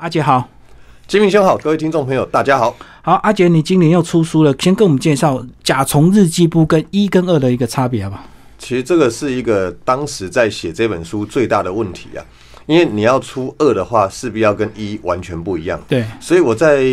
[0.00, 0.48] 阿杰好，
[1.08, 2.76] 金明兄好，各位听众朋友大家好。
[3.02, 8.22] 好，阿杰，你今年又出书了，先跟我们介绍甲虫日记簿跟一跟二的一个差别好不好？
[8.60, 12.22] 其实这个是一个当时在写这本书最大的问题啊，
[12.66, 15.80] 因为你要出二的话，势必要跟一完全不一样。
[15.88, 16.84] 对，所以我在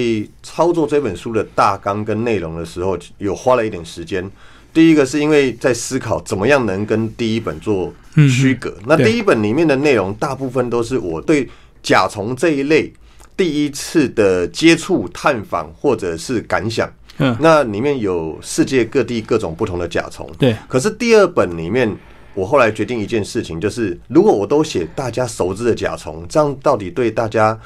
[0.42, 4.28] 操作这本书的大纲跟内容的时候，有花了一点时间。
[4.74, 8.76] 第一个是因为在思考怎么样能跟第一本做区隔。
[8.88, 11.48] 那第一本里面的内容大部分都是我对
[11.86, 12.92] 甲虫这一类
[13.38, 16.92] 第一次的接触、探访或者是感想。
[17.20, 20.28] 嗯，那里面有世界各地各种不同的甲虫。
[20.40, 21.96] 对，可是第二本里面，
[22.34, 27.58] 我后来决定一件事情，就是如果我都写大家熟知的甲虫，这样到底对大家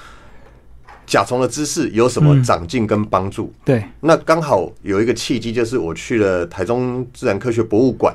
[1.08, 3.54] 甲虫的知识有什么长进跟帮助？
[3.64, 8.14] 对，那刚好有一个契机，就是我去了台中自然科学博物馆。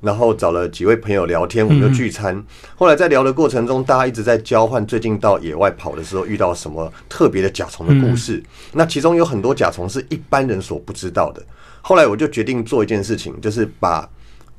[0.00, 2.42] 然后找了几位朋友聊天，我们就聚餐。
[2.74, 8.42] 后来在聊的过程中，大家一直在交换最近到野外跑的时候遇到什么特别的甲虫的故事。
[8.72, 11.42] 那其中有很多甲虫是一般人所不知道的。
[11.82, 14.08] 后来我就决定做一件事情，就是把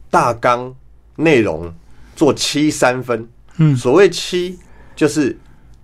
[0.10, 0.74] 大纲
[1.16, 1.74] 内容
[2.16, 3.28] 做七三分。
[3.58, 4.58] 嗯，所谓七，
[4.96, 5.38] 就是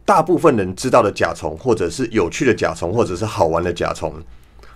[0.06, 4.14] 大部分人知道的甲虫，或者是有趣的甲虫，或者是好玩的甲虫。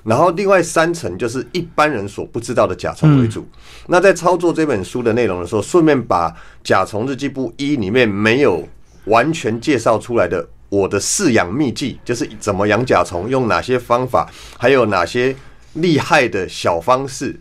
[0.03, 3.47] 然后另外三层就是一般人所不知道的甲虫为主。
[3.87, 6.29] 那在操作这本书的内容的时候，顺便把
[6.63, 8.67] 《甲虫日记簿一》里面没有
[9.05, 15.35] 完全介绍出来的我的饲养秘籍，就是怎么养甲虫，用哪些方法，还有哪些
[15.73, 17.39] 厉害的小方式，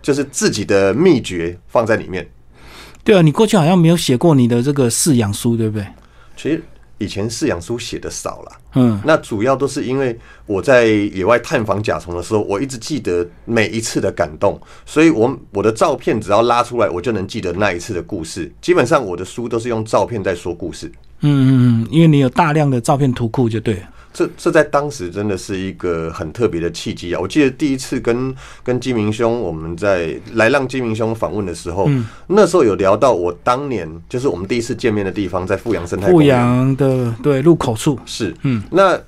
[0.00, 2.28] 就是自己的秘诀放在里面。
[3.02, 5.86] 对啊，你过去好像没有写过你的这个饲养书，对不对？
[6.36, 6.62] 其实。
[6.98, 18.52] 以前饲养书写的少了，嗯，那主要都是因为我在野外探访甲虫的时候，我一直记得每一次的感动，所以我我的照片只要拉出来，我就能记得那一次的故事。
[18.60, 20.86] 基本上我的书都是用照片在说故事，
[21.20, 21.50] 嗯嗯
[21.82, 23.88] 嗯，因为你有大量的照片图库，就对了。
[24.18, 27.20] 这这在当时真的是一个很特别的契机啊！
[27.20, 31.88] 我记得第一次跟跟金明兄我们在来让金明兄访问的时候，
[32.26, 36.10] 那时候有聊到我当年就是我们第一次见面的地方，在富阳生态。
[36.10, 39.00] 富阳的对入口处是嗯，那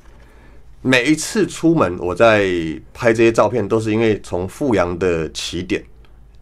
[0.80, 2.46] 每一次出门我在
[2.94, 5.82] 拍这些照片，都是因为从富阳的起点，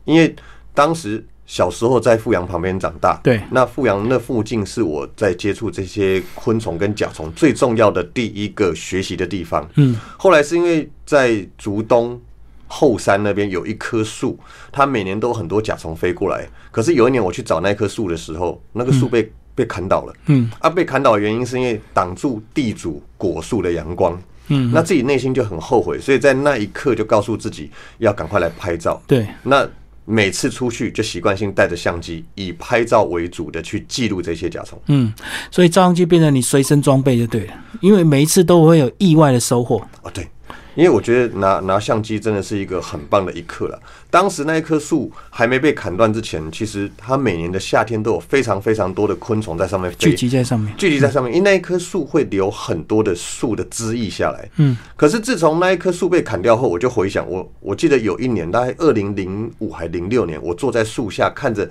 [0.04, 0.36] 因为
[0.74, 1.24] 当时。
[1.48, 9.66] 小时候在富阳旁边长大，对，那富阳那附近是我在接触这些昆虫跟甲虫最重要的第一个学习的地方。
[9.76, 12.20] 嗯，后来是因为在竹东
[12.66, 14.38] 后山那边有一棵树，
[14.70, 16.46] 它每年都很多甲虫飞过来。
[16.70, 20.12] 可是有一年我去找那棵树的时候，那个树被被砍倒了。
[20.26, 24.20] 嗯，啊，被砍倒的原因是因为挡住地主果树的阳光。
[24.48, 29.00] 嗯，那自己内心就很后悔，所以在那一刻就告诉自己要赶快来拍照。
[29.06, 29.66] 对，那。
[30.10, 34.80] 每次出去就习惯性带着相机，以拍照为主的去记录这些甲虫。
[34.86, 35.12] 嗯，
[35.50, 37.52] 所以照相机变成你随身装备就对了，
[37.82, 39.76] 因为每一次都会有意外的收获。
[40.02, 40.26] 哦，对。
[40.74, 43.80] 因为我觉得拿拿相机真的是一个很棒的一刻了。
[44.10, 51.32] 当时那一棵树还没被砍断之前，其实它每年的夏天都有非常非常多的昆虫在上面聚集在上面，聚集在上面。
[51.32, 54.48] 因为那一棵树会留很多的树的枝叶下来。
[54.56, 54.76] 嗯。
[54.96, 61.68] 可是自从那一棵树被砍掉后，我就回想我，我记得有一年，大概二零零五还零六年，我坐在树下看着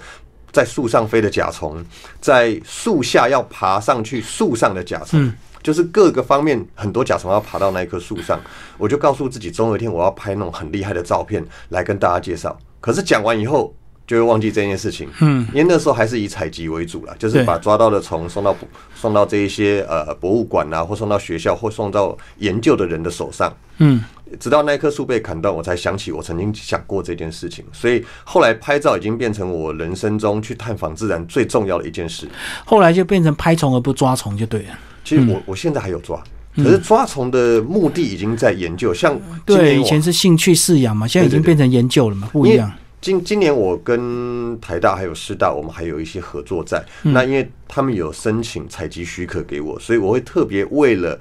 [0.51, 1.83] 在树上飞的甲虫，
[2.21, 5.31] 在树下要爬上去树上的甲虫。
[5.61, 8.39] 就是各个方面很多甲虫要爬到那一棵树上，
[8.77, 12.57] 我就告诉自己，总有一天我要拍那种很厉害的照片来跟大家介绍。
[12.79, 13.73] 可是讲完以后
[14.05, 18.55] 就会忘记这件事情，嗯，因为那时候还是以采集为主了，就是把抓到的虫送到
[18.95, 24.01] 送到这一些呃博物馆啊，或送到学校，或送到研究的人的手上，嗯，
[24.39, 27.65] 直到那棵树被砍断，我才想起我曾经想过这件事情。
[27.73, 32.29] 所以后来拍照已经变成我人生中去探访自然最重要的一件事。
[32.63, 34.79] 后来就变成拍虫而不抓虫就对了。
[35.07, 36.21] 其实我我现在还有抓，
[36.53, 38.93] 可是抓虫的目的已经在研究。
[38.93, 42.69] 像对以前是兴趣饲养嘛，现在已经变成研究了嘛，不一样。
[42.99, 46.83] 今今年我跟台大还有师大，我们还有一些合作在。
[47.03, 51.17] 那因为他们有申请采集许可给我，所以我会特别为了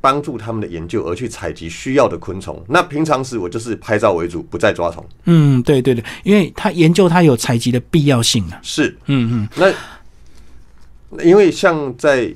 [0.00, 2.62] 帮助他们的研究而去采集需要的昆虫。
[2.68, 5.04] 那平常时我就是拍照为主，不再抓虫。
[5.24, 8.60] 嗯，对对对，因为他研究他有采集的必要性啊。
[8.62, 9.74] 是，嗯嗯，
[11.16, 12.32] 那因为像在。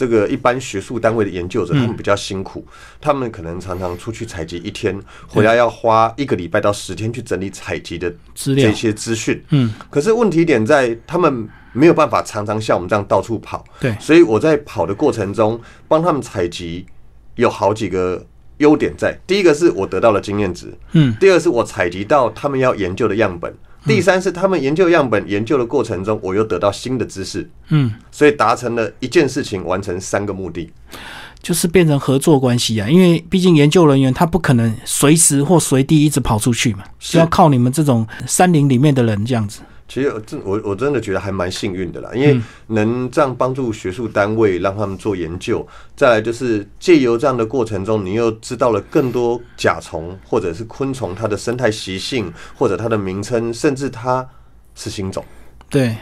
[0.00, 2.66] 这个一般学术单位的研究者，他们比较辛苦，
[3.02, 4.98] 他们可能常常出去采集一天，
[5.28, 9.44] 回来要花一个礼拜到十天去整理采集的资料、这些资讯。
[9.50, 13.62] 嗯，可是问题点在，他们没有办法常常像我们这样到处跑。
[13.78, 16.86] 对，所以我在跑的过程中，帮他们采集
[17.34, 18.26] 有好几个
[18.56, 19.14] 优点在。
[19.26, 23.54] 第一个是我得到了经验值，嗯，第二是我采集到他们要研究的样本，
[23.86, 30.70] 第三是他们研究样本研究的过程中，我又得到新的知识，嗯，所以达成了一件事情，完成三个目的。
[31.42, 39.60] 就是变成合作关系啊，因为毕竟研究人员他不可能随时或随地一直跑出去嘛，是是要靠你们这种山林里面的人这样子。
[39.92, 45.66] 其实这我我真的觉得还蛮幸运的啦，因为能这样帮助学术单位让他们做研究，
[45.96, 54.24] 再来就是借由这样的过程中，你又知道了更多甲虫或者是昆虫它的生态习性，或者它的名称，甚至它
[54.76, 55.24] 是新种。
[55.68, 55.96] 对，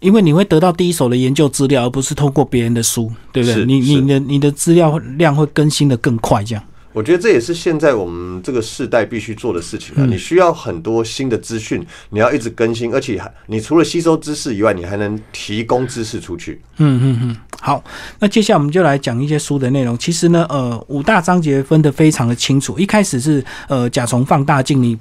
[0.00, 3.66] 因为你会得到第一手的研究资料，而不是通过别人的书，对不对？
[3.66, 6.64] 你你的你的资料量会更新的更快，这样。
[6.96, 10.06] 我觉得这也是现在我们这个世代必须做的事情啊！
[10.08, 16.58] 你需要很多新的资讯，你要一直更新，而且还你除了吸收知识以外，你还能提供知识出去。
[16.78, 17.84] 嗯嗯嗯，好，
[18.18, 19.98] 那接下来我们就来讲一些书的内容。
[19.98, 22.78] 其实呢，呃，五大章节分得非常的清楚。
[22.78, 24.98] 一开始是呃甲虫放大镜，你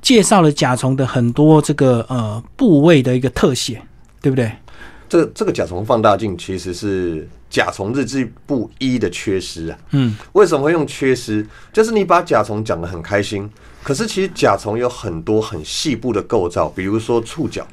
[0.00, 3.82] 介绍了甲虫的很多这个呃部位的一个特写，
[4.20, 4.48] 对不对？
[5.08, 9.78] 这这个甲虫放大镜其实是甲虫日记部一的缺失啊。
[9.90, 11.46] 嗯，为什么会用缺失？
[11.70, 13.48] 就是你把甲虫讲得很开心，
[13.82, 17.64] 可是其实甲虫有很多很细部的构造，比如说触角。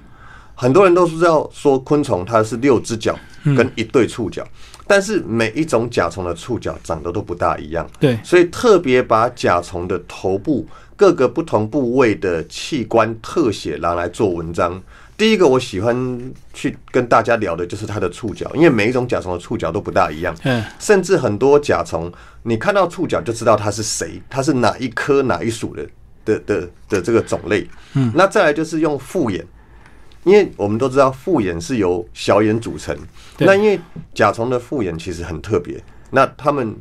[0.53, 3.17] 很多人都知道说昆虫它是六只脚
[3.55, 4.45] 跟一对触角，
[4.85, 7.89] 但是每一种甲虫的触角长得都不大一样。
[7.97, 10.67] 对，所以特别把甲虫的头部
[10.97, 14.83] 各个不同部位的器官特写拿来做文章。
[15.19, 22.09] 第一个我喜欢去跟大家聊的就是它的触角，因为每一种甲虫的触角都不大一样，嗯，甚至很多甲虫
[22.43, 25.85] 你看到触角就知道它是谁，它是哪一科哪一属的
[26.23, 27.67] 的的的这个种类。
[27.95, 29.45] 嗯，那再来就是用复眼。
[30.23, 32.95] 因为我们都知道复眼是由小眼组成，
[33.39, 33.79] 那因为
[34.13, 35.81] 甲虫的复眼其实很特别，
[36.11, 36.75] 那它们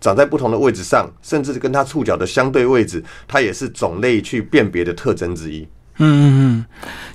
[0.00, 5.66] 长在不同的位置上，甚至跟它触角的相对位置，它也是种类去辨别的特征之一。
[6.02, 6.66] 嗯嗯嗯，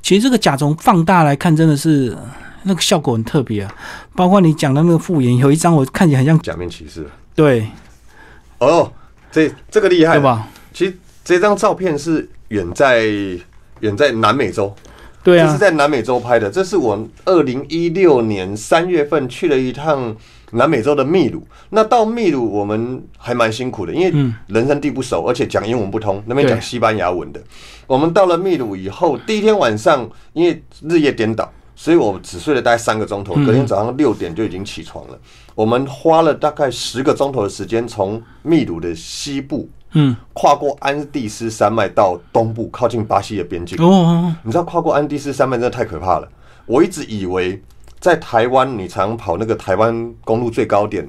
[0.01, 2.23] 其实这个甲虫放大来看，真的是呃
[2.63, 3.75] 那个效果很特别啊。
[4.15, 7.05] 包括你讲的那个复眼，有一张我看起来很像，假面骑士
[7.35, 7.67] 对
[8.59, 8.91] 哦，
[9.31, 10.23] 这这个厉害对？
[10.23, 10.47] 吧？
[10.73, 13.05] 其实这张照片是远在
[13.81, 14.73] 远在南美洲，
[15.23, 16.49] 对啊这是，在南美洲拍的。
[16.49, 20.15] 这是我二零一六年三月份去了一趟
[20.57, 21.47] 南美洲的秘鲁。
[21.69, 27.41] 那到秘鲁我们还蛮辛苦的，因为人生地不熟，而且讲英文不通，那边讲西班牙文的。
[27.85, 31.49] 我们到了秘鲁以后，第一天晚上因为日夜颠倒。
[31.79, 35.19] 所以我只睡了大概三个钟头，隔天早上六点就已经起床了。
[35.53, 43.77] 我们花了大概十个钟头的时间，从秘鲁的西部嗯，跨过安第斯山脉到东部，靠近巴西的边境。
[43.79, 46.27] 哦哦，你知道跨过安第斯山脉真的太可怕了。
[46.65, 47.61] 我一直以为
[47.99, 51.07] 在台湾，你常跑那个台湾公路最高点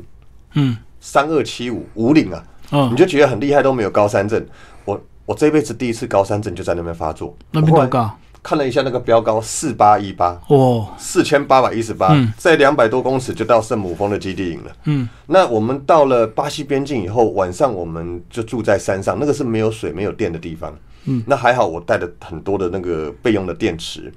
[0.54, 4.44] 嗯，三二七五五岭啊，嗯你，就觉得很厉害，都没有高山症。
[4.84, 7.36] 我我这辈子第一次高山症就在那边发作。
[7.50, 8.10] 那边多高？
[8.40, 14.72] 看了一下那个标高四八一八，哦，四千八百一十八，在两百多公尺就到圣母峰的基地营了。
[14.84, 20.74] 嗯，那我们到了巴西边境以后，晚上我们就住在山上，那个是没有水、没有电的地方。
[21.04, 24.10] 嗯，那还好，我带了很多的那个备用的电池。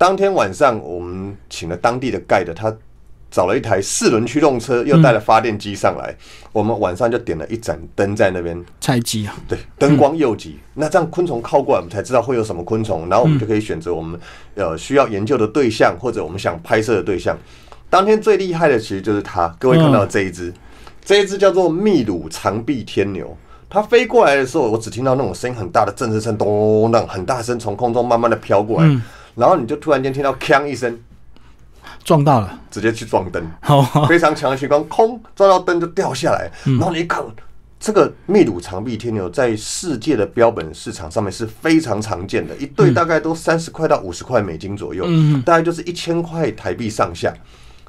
[0.00, 2.74] 当天晚上，我们请了当地的盖的，他
[3.30, 6.16] 找了一台四轮驱动车，又带了发电机上来。
[6.52, 10.58] 我们晚上就点了一盏灯在那边，采集啊，对，灯光诱急。
[10.72, 14.18] 那这样昆虫靠过来，我们才知道会有什么昆虫，然后我们就可以选择我们
[14.54, 17.36] 呃需要研究的对象，或者我们想拍摄的对象。
[17.90, 20.50] 当天最厉害的其实就是它，各位看到这一只，
[21.04, 23.36] 这一只叫做秘鲁长臂天牛。
[23.68, 29.00] 它飞过来的时候，我只听到那种声音很大的震声，咚，那种很大声从空中慢慢的飘过来，
[29.40, 31.00] 然后你就突然间听到锵一声，
[32.04, 33.42] 撞到了，直接去撞灯。
[33.62, 37.24] 好，非常强的激光，空撞到灯就掉下来，然后你一看，
[37.80, 45.06] 这个秘鲁长臂天牛在世界的标本市场上面是非常常见的，一对大概都三十块到五十块美金左右，
[45.46, 47.32] 大概就是一千块台币上下。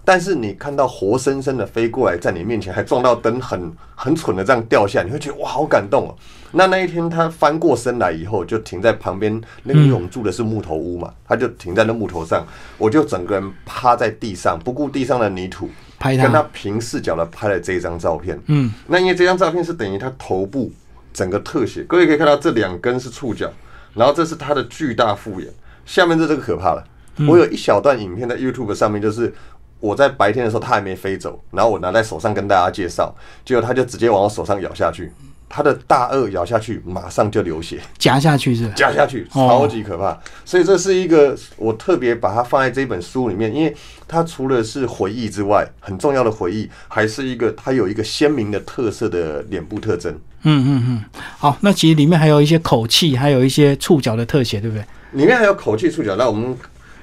[0.03, 6.15] 但是你看到活生生的飞过来，在你面前还撞到灯，很很蠢的这样掉下，你会觉得哇，好感动哦。
[6.51, 12.46] 那那一天他翻过身来以后，就停在旁边，那个因为我们住的是木头屋嘛，他就停在那木头上，
[12.77, 18.39] 我就整个人趴在地上，不顾地上的泥土，拍跟他，平视角的拍了这一张照片。
[18.48, 20.72] 嗯，那因为这张照片是等于他头部
[21.13, 23.51] 整个特写，各位可以看到这两根是触角，
[23.93, 25.50] 然后这是他的巨大复眼，
[25.86, 26.84] 下面这这个可怕了。
[27.27, 29.31] 我有一小段影片在 YouTube 上面，就是
[29.79, 33.13] 我在白天的时候它还没飞走，然后我拿在手上跟大家介绍，
[33.46, 35.12] 结果它就直接往我手上咬下去，
[35.53, 37.79] 它的大颚咬下去马上就流血。
[37.98, 40.17] 夹下去是吧，加下去，哦超级可怕。
[40.46, 43.75] 所以这是一个我特别把它放在这本书里面，因为
[44.08, 50.12] 它除了是回忆之外，很重要的回忆，还是一个它有一个鲜明的特色的脸部特征。
[50.43, 54.84] 嗯嗯嗯，好，那其实里面还有一些口气，还有一些触角的特写，对不对？
[55.12, 56.58] 里面还有口气触角，那我们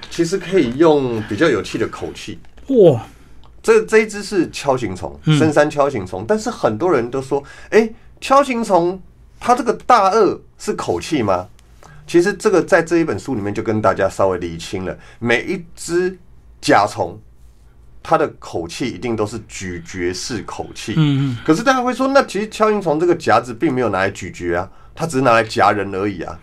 [0.09, 2.39] 其实可以用比较有气的口气。
[2.67, 3.05] 哇，
[3.61, 7.89] 这这一只是锹形虫，嗯深山锹形虫，但是很多人都说，哎、
[8.21, 9.01] 锹形虫
[9.39, 11.47] 它这个大颚是口气吗？
[12.05, 16.17] 其实这个在这一本书里面就跟大家稍微理清了，每一只
[16.59, 17.19] 甲虫。
[18.01, 26.39] 它的口气一定都是咀嚼式口气，嗯嗯，可是大家会说，那其实锹形虫这个夹子并没有拿来咀嚼啊，它只是拿来夹人而已啊。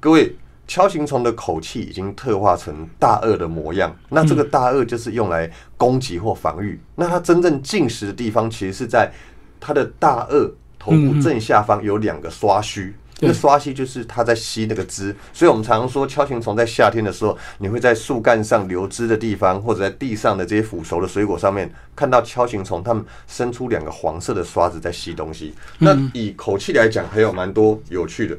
[0.00, 0.34] 各位，
[0.66, 6.80] 锹形虫的口气已经特化成大颚的模样，那这个大颚就是用来攻击或防御。
[6.96, 9.12] 那它真正进食的地方，其实是在
[9.60, 10.50] 它的大颚
[10.84, 12.94] 头部正下方有两个刷须。
[13.20, 25.54] 那对刷吸就是它在吸那个汁，所以我们常常说锹形虫在夏天的时候，你会在树干上流汁的地方，或者在地上的这些腐熟的水果上面看到锹形虫，它们伸出两个黄色的刷子在吸东西。
[25.78, 28.36] 那以口气来讲，还有蛮多有趣的。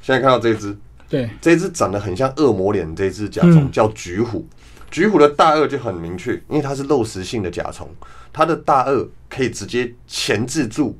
[0.00, 0.74] 现在看到这只，
[1.06, 4.48] 对，这只长得很像恶魔脸，这只甲虫嗯叫菊虎。
[4.90, 7.86] 菊虎的大颚就很明确，因为它是肉食性的甲虫，
[8.32, 10.98] 它的大颚可以直接钳制住，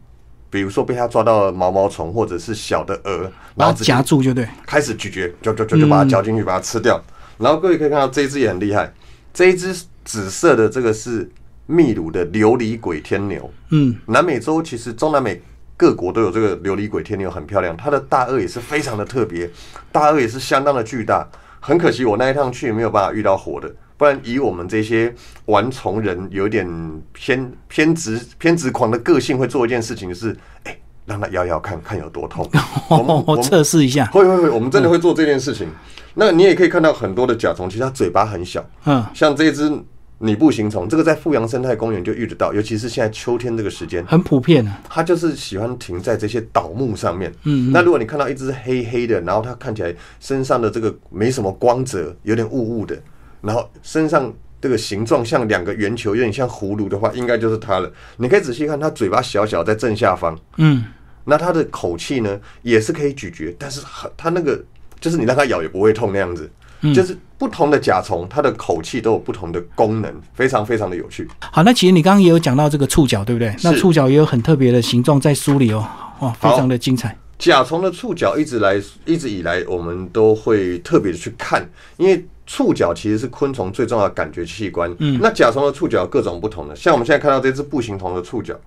[0.51, 7.01] 比如说被它抓到了毛毛虫或者是小的蛾，然后夹住就对，开始咀嚼，就就就就把它嚼进去，把它吃掉。
[7.39, 8.93] 然后各位可以看到这一只也很厉害，
[9.33, 9.73] 这一只
[10.05, 11.31] 紫色的这个是
[11.67, 13.51] 秘鲁的琉璃鬼天牛。
[13.71, 15.41] 嗯，南美洲其实中南美
[15.77, 17.77] 各国都有这个琉璃鬼天牛，很漂亮。
[17.77, 19.49] 它的大颚也是非常的特别，
[19.93, 21.27] 大颚也是相当的巨大。
[21.61, 25.15] 很可惜我那一趟去没有办法遇到活的，不然以我们这些
[25.45, 26.67] 玩虫人有点
[27.13, 32.49] 偏偏执偏执狂的个性，会做一件事情，就是哎、让它咬咬看看有多痛。
[32.89, 35.69] 我们我测试一下，会会会，我们真的会做这件事情。
[36.15, 39.71] 那你也可以看到很多的甲虫，其实它嘴巴很小，嗯，像这只
[40.17, 47.31] 拟步行虫，这个在富阳生态公园就遇得到，尤其是现在秋天这个时间，很普遍啊，它就是喜欢停在这些倒木上面。
[47.45, 52.99] 嗯，那如果你看到一只黑黑的，然后它看起来身上的这个没什么光泽，有点雾雾的，
[53.41, 57.93] 然后身上这个形状像两个圆球，有点像葫芦的话，应该就是它了。
[58.17, 60.39] 你可以仔细看，它嘴巴小小，在正下方。
[60.57, 60.85] 嗯，
[61.25, 64.63] 那它的口气呢，也是可以咀嚼，但是很它那个
[65.01, 66.51] 就是你让它咬也不会痛那样子。
[66.95, 71.29] 就是不同的甲虫，它的口气都有不同的功能，非常非常的有趣。
[71.39, 73.55] 好，那其实你刚刚也有讲到这个触角，对不对？
[73.63, 75.87] 那触角也有很特别的形状在书里哦，
[76.21, 77.15] 哇，非常的精彩。
[77.39, 81.69] 甲虫的触角一直来一直以来，我们都会特别的去看，
[81.99, 84.93] 因为触角其实是昆虫最重要的感觉器官。
[84.99, 88.59] 嗯，那甲虫的触角各种不同的，像我们现在看到这只步行虫的触角，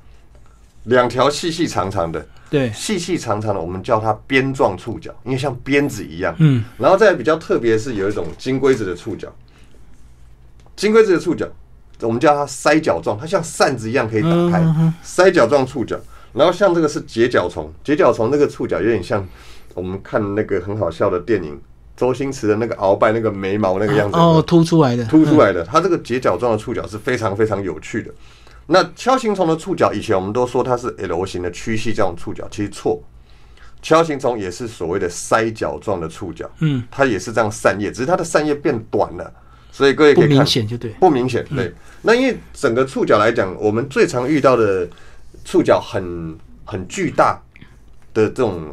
[0.85, 6.33] 两条细细长长的，对，细细长长的，我们叫它鞭状触角，因为像鞭子一样。
[6.39, 9.27] 嗯，然后再比较特别是有一种金龟子的触角，
[10.77, 11.45] 金龟子的触角，
[11.99, 15.99] 我们叫它塞角状，它像扇子一样可以打开，嗯塞角状触角。
[16.31, 19.27] 然后像这个是结角虫，结角虫那个触角有点像
[19.73, 21.59] 我们看那个很好笑的电影，
[21.95, 28.12] 周星驰的那个鳌拜那个眉毛那个样子，哦，凸出来的，凸出来的，它这个结角状的触角是非常非常有趣的。
[28.67, 33.01] 那锹形虫的触角，以前我们都说它是 L 型的曲系这种触角，其实错。
[33.83, 39.29] 锹形虫也是所谓的塞角状的触角，嗯，它也是这样扇叶，只是它的扇叶变短了，
[39.73, 40.91] 所以各位不可以看明显就对。
[40.91, 41.73] 不明显，对。
[42.01, 44.88] 那因为整个触角来讲，我们最常遇到的
[45.43, 46.33] 触角很
[46.63, 47.38] 很巨大
[48.13, 48.71] 的这种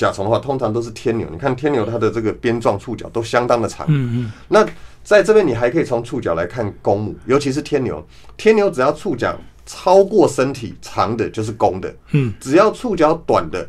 [0.00, 1.28] 甲虫的话，通常都是天牛。
[1.30, 4.66] 你看天牛它的这个鞭状触角都相当的长，嗯嗯，那
[5.04, 8.02] 在这边，你还可以从触角来看公母，尤其是天牛。
[8.38, 13.68] 天牛只要触角超过身体长的，就是公的；嗯，只要触角短的，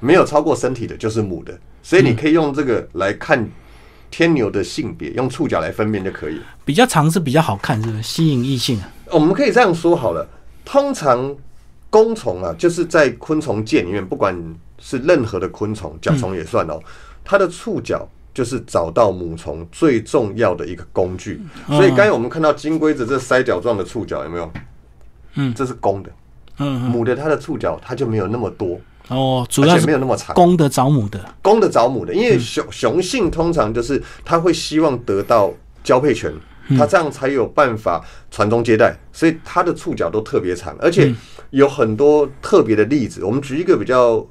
[0.00, 1.58] 没有超过身体的，就是母的。
[1.82, 3.46] 所以你可以用这个来看
[4.10, 6.42] 天牛的性别，用触角来分辨就可以了。
[6.64, 8.02] 比较长是比较好看，是不是？
[8.02, 8.90] 吸引异性啊。
[9.10, 10.26] 我们可以这样说好了，
[10.64, 11.34] 通常
[11.88, 14.36] 公虫啊，就是在昆虫界里面，不管
[14.78, 16.80] 是任何的昆虫，甲虫也算哦，
[17.24, 21.40] 它的触角就是找到母虫最重要的一个工具。
[21.66, 24.50] 所以刚才我们看到金龟子这塞角状的触角有没有？
[25.34, 26.10] 嗯这是公的，
[26.58, 30.34] 嗯嗯，母的它的触角它就没有那么多，哦，主而且要是没有那么长。
[30.34, 31.24] 公的找母的。
[31.42, 35.52] 公的找母的，因为雄雄性通常就是它会希望得到
[35.84, 36.32] 交配权，
[36.76, 41.14] 它这样才有办法传宗接代，所以它的触角都特别长，而且
[41.50, 43.24] 有很多特别的例子。
[43.24, 44.26] 我们举一个比较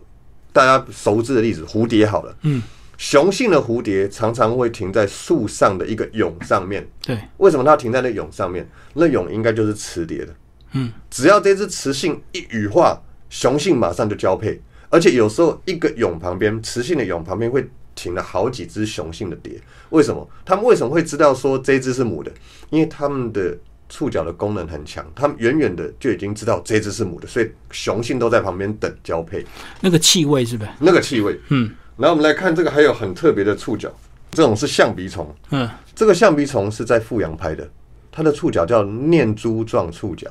[0.58, 2.64] 大家熟知的例子，蝴蝶好了，嗯，
[2.98, 8.68] 雄性的蝴蝶常常会停在树上的一个蛹上面，对，为什么它停在那蛹上面？
[8.96, 10.36] 那蛹应该就是雌蝶的。
[10.74, 13.00] 嗯，只要这只雌性一羽化，
[13.30, 14.60] 雄性马上就交配，
[14.90, 19.62] 而且有时候一个蛹旁边，雌性的蛹旁边会停了好几只雄性的蝶。
[19.92, 20.28] 为什么？
[20.44, 22.32] 他们为什么会知道说这只是母的？
[22.72, 23.56] 因为他们的
[23.90, 29.46] 触角的功能很强，他们远远的就已经知道这只是母的，所以雄性都在旁边等交配。
[29.82, 30.70] 那个气味是不是？
[30.80, 33.92] 那个气味，嗯，然后我们来看这个，还有很特别的触角。
[34.32, 35.34] 这种是象鼻虫。
[35.52, 37.68] 嗯，这个象鼻虫是在富阳拍的，
[38.12, 40.28] 它的触角叫念珠状触角。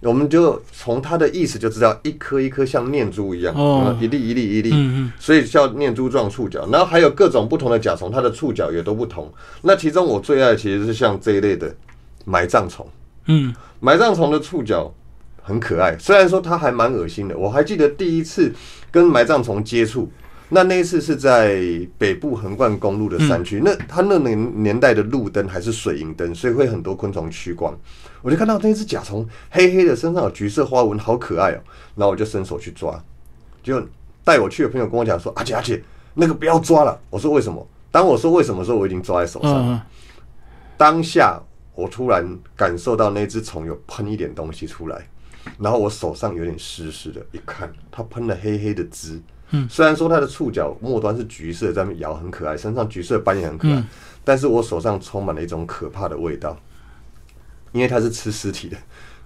[0.00, 3.54] 我们就从它的意思就知道，一颗一颗像念珠一样，
[4.00, 6.68] 一粒一粒一粒，嗯嗯所以叫念珠状触角。
[6.70, 9.32] 然后还有各种不同的甲虫，它的触角也都不同。
[9.62, 11.74] 那其中我最爱的其实是像这一类的
[12.24, 12.86] 埋葬虫。
[13.26, 14.92] 嗯，埋葬虫的触角
[15.42, 17.36] 很可爱，虽然说它还蛮恶心的。
[17.36, 18.52] 我还记得第一次
[18.90, 20.10] 跟埋葬虫接触，
[20.48, 21.58] 那那一次是在
[21.96, 27.74] 北部横贯公路的山区，那它那年年代的路灯还是水银灯，所以会很多昆虫趋光。
[28.20, 31.60] 我就看到那只甲虫黑黑的，身上有橘色花纹，好可爱哦、
[31.94, 32.98] 然后我就伸手去抓，
[33.62, 33.82] 就
[34.22, 35.82] 带我去的朋友跟我讲说：“阿姐阿姐，
[36.14, 39.74] 那个不要抓了。”我说：“为什么？”当我说为什么的时候，我已经抓在手上了。
[39.74, 39.80] 嗯，
[40.78, 41.38] 当下
[41.74, 45.08] 我突然感受到那只虫有喷一点东西出来，
[45.58, 49.20] 然后我手上有点湿湿的，一看它喷了黑黑的汁。
[49.50, 53.86] 嗯，虽然说它的触角末端是橘色，在那边摇很可爱，身上橘色斑也很可爱，嗯。
[54.24, 56.58] 但是我手上充满了一种可怕的味道，
[57.72, 58.76] 因为它是吃尸体的，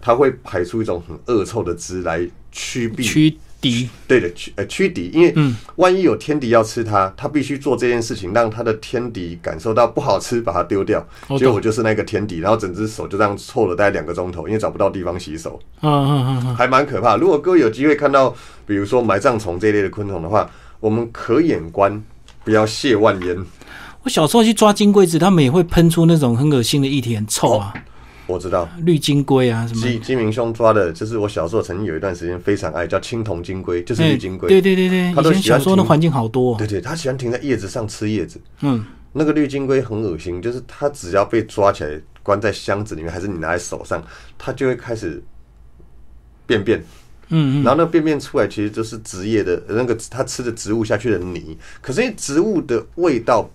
[0.00, 5.34] 它会排出一种很恶臭的汁来驱避驱敌，对的，驱呃驱敌，因为
[5.76, 11.04] 万一有天敌要吃它，它必须做这件事情，让它的天敌感受到不好吃，把它丢掉。
[11.38, 17.16] 结果我就是那个天敌，然后整只手就这样臭了大概两个钟头，因为找不到地方洗手，嗯嗯嗯嗯，还蛮可怕。
[17.16, 18.34] 如果各位有机会看到，
[18.66, 20.48] 比如说埋葬虫这一类的昆虫的话，
[20.78, 22.02] 我们可眼观，
[22.44, 23.36] 不要亵万焉。
[24.04, 27.74] 我小时候去抓金龟子，他们也会喷出那种很恶心的液体，很臭啊，
[28.28, 29.80] 我知道，绿金龟啊什么。
[29.80, 34.48] 金金明兄抓的，就是我小时候曾经有一段时间非常爱，叫青铜金龟，就是哎绿金龟。
[34.48, 36.56] 对对对对，它都喜欢停小时候的环境好多、哦。
[36.58, 38.38] 对对，他喜欢停在叶子上吃叶子。
[38.60, 44.04] 嗯，那个绿金龟很恶心，就是它只要被抓起来关在箱子里面，还是你拿在手上，
[44.36, 45.22] 它就会开始
[46.46, 46.78] 便便。
[47.30, 51.56] 嗯嗯，然后那便便出来，其实就是植叶的那个它吃的植物下去的泥。
[51.80, 53.48] 可是因为植物的味道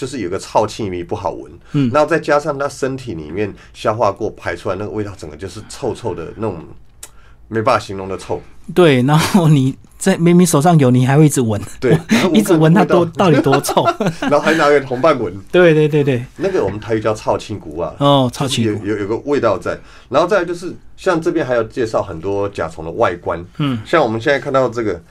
[0.00, 6.56] 就是有个臭气味不好闻，嗯，然后再加上它身体里面消化过排出来那个味道，整个就是臭臭的那种，
[7.48, 8.40] 没办法形容的臭。
[8.74, 11.98] 对，然后你在明明手上有，你还会一直闻，对，
[12.32, 13.84] 一直闻它多到底多臭。
[14.22, 15.38] 然后还拿个同伴闻。
[15.52, 18.86] 对对对对，那个我们台语叫臭青骨啊，哦，超就是奇怪。
[18.86, 25.02] 有有有个味道在，然后再来就是像这边还有介绍很多甲虫的外观，嗯，像我们现在看到这个，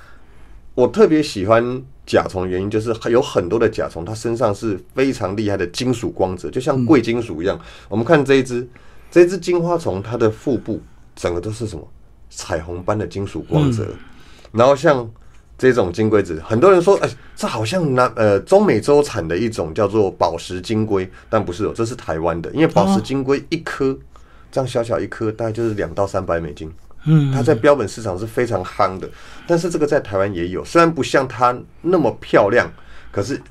[0.74, 7.60] 我特别喜欢甲虫原因就是有很多的甲虫，它身上是非常厉害的金属光泽，就像贵金属一样。
[7.88, 8.68] 我们看这一只，
[9.12, 10.82] 这只金花虫，它的腹部
[11.16, 11.88] 整个都是什么
[12.32, 13.88] 彩虹般的金属光泽，
[14.52, 15.08] 然后像。
[15.62, 23.94] 这种金龟子，很多人说，哎，这好像南呃中美洲产的一种叫做宝石金龟，但不是哦，这是台湾的，因为宝石金龟一颗
[24.50, 26.72] 这样小小一颗，大概就是两到三百美金。
[27.06, 29.10] 嗯，它在标本市场是非常夯的，
[29.48, 32.72] 但是这个在台湾也有，虽然不像它那么漂亮，
[33.12, 33.42] 可是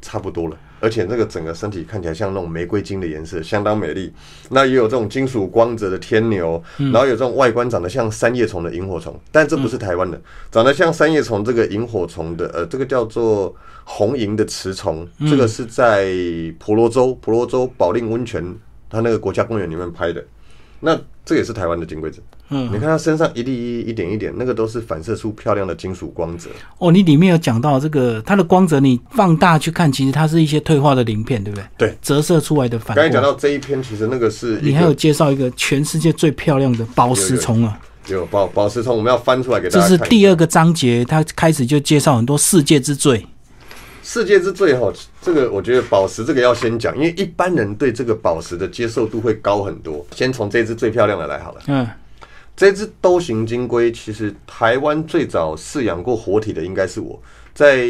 [0.00, 0.56] 差不多了。
[0.82, 4.10] 而且那个整个身体看起来像那种玫瑰金的颜色，相当美丽。
[4.48, 10.18] 那也有这种金属光泽的天牛，然后有这种外观长得像三叶虫的萤火虫，但这不是台湾的，
[10.50, 16.14] 长得像三叶虫这个萤火虫的，呃，这个叫做红萤的雌虫，这个是在
[16.58, 18.42] 婆罗洲，婆罗洲保令温泉
[18.88, 20.24] 它那个国家公园里面拍的。
[20.80, 26.48] 那这也是台湾的金龟子，嗯你看它身上一粒一一点一点，那个都是反射出漂亮的金属光泽。
[26.78, 31.64] 哦，你里面有讲到这个它的光泽，你放大去看，其实它是一些退化的鳞片，对不对？
[31.76, 33.22] 对，折射出来的反刚才讲。
[33.22, 39.98] 到这一篇，其实那个是一你还有介绍一个全世界最漂亮的宝石虫啊，有宝宝石虫，我们要翻出来给大家这是。
[40.08, 43.24] 第二个章节，它开始就介绍很多世界之最。
[44.02, 50.04] 世界之最哈，这个我觉得宝石这个要先讲，因为一般人对这个宝石的接受度会高很多。
[50.14, 51.60] 先从这只最漂亮的来好了。
[51.66, 51.86] 嗯，
[52.56, 57.20] 这只兜形金龟，其实台湾最早饲养过活体的应该是我，
[57.54, 57.86] 在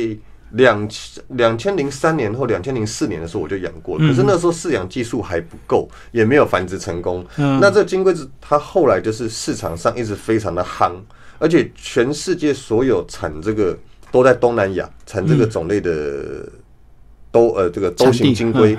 [0.51, 0.88] 两
[1.29, 7.25] 两千零三年或两千零四年的时候我就养过了，可是那时候饲养技术还不够，也没有繁殖成功。
[7.37, 10.92] 那这金龟子它后来就是市场上一直非常的夯，
[11.38, 13.79] 而且全世界所有产这个
[14.11, 16.49] 都在东南亚产这个种类的
[17.31, 18.77] 都呃这个兜形金龟。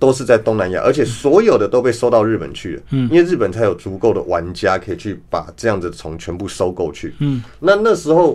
[0.00, 7.14] 都是在东南亚，而且所有的都被收到日本去了，嗯因为日本才有足够的玩家可以去把这样子的虫全部收购去。
[7.18, 8.34] 嗯，那那时候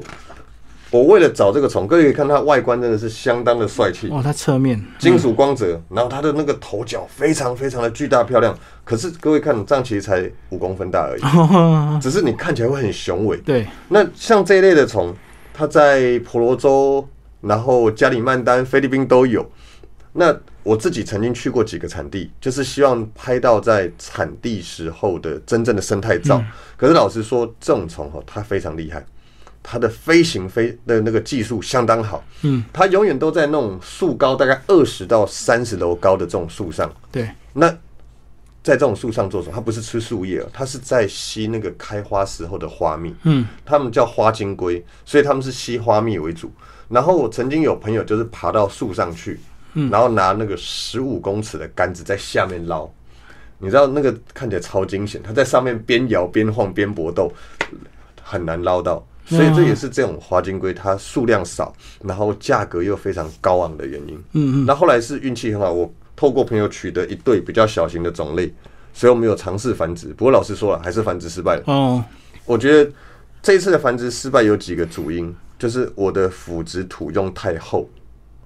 [0.92, 8.56] 我为了找这个虫，各位可以看它外观真的是相当的帅气，哇，它侧面金属光泽，然后它的那个头角非常非常的巨大漂亮。
[8.84, 11.22] 可是各位看，这样其实才五公分大而已，
[12.00, 13.38] 只是你看起来会很雄伟。
[13.38, 15.12] 对，那像这一类的虫，
[15.56, 17.08] 它在婆罗洲、
[17.40, 19.50] 然后加里曼丹、菲律宾都有。
[20.12, 26.44] 那我自己曾经去过几个产地，就是希望拍到在产地时候的真正的生态照。
[26.76, 29.06] 可是老实说，这种虫哦，它非常厉害。
[29.64, 36.94] 它的飞行飞的那个技术相当好，嗯，它永远都在那种树高大概二十到三十楼高的这种树上。
[37.12, 37.76] 对，那
[38.66, 39.54] 在这种树上做什么？
[39.54, 43.14] 它不是吃树叶哦，它是在吸那个开花时候的花蜜。
[43.22, 46.52] 嗯，他们叫花金龟，所以他们是吸花蜜为主。
[46.90, 49.40] 然后我曾经有朋友就是爬到树上去，
[49.92, 52.90] 然后拿那个十五公尺的杆子在下面捞，
[53.60, 57.32] 你知道那个看起来超惊险，他在上面边摇边晃边搏斗，
[58.24, 59.06] 很难捞到。
[59.28, 61.74] 所以这也是这种花金龟它数量少，
[62.04, 64.16] 然后价格又非常高昂的原因。
[64.34, 68.54] 嗯嗯，那后来是运气很好，我透过朋友取得一对比较小型的种类，
[68.94, 70.08] 所以我们有尝试繁殖。
[70.10, 71.64] 不过老实说了，还是繁殖失败了。
[71.68, 72.04] 哦，
[72.46, 72.92] 我觉得
[73.42, 77.90] 这一次的繁殖失败有几个主因，就是我的腐殖土用太厚，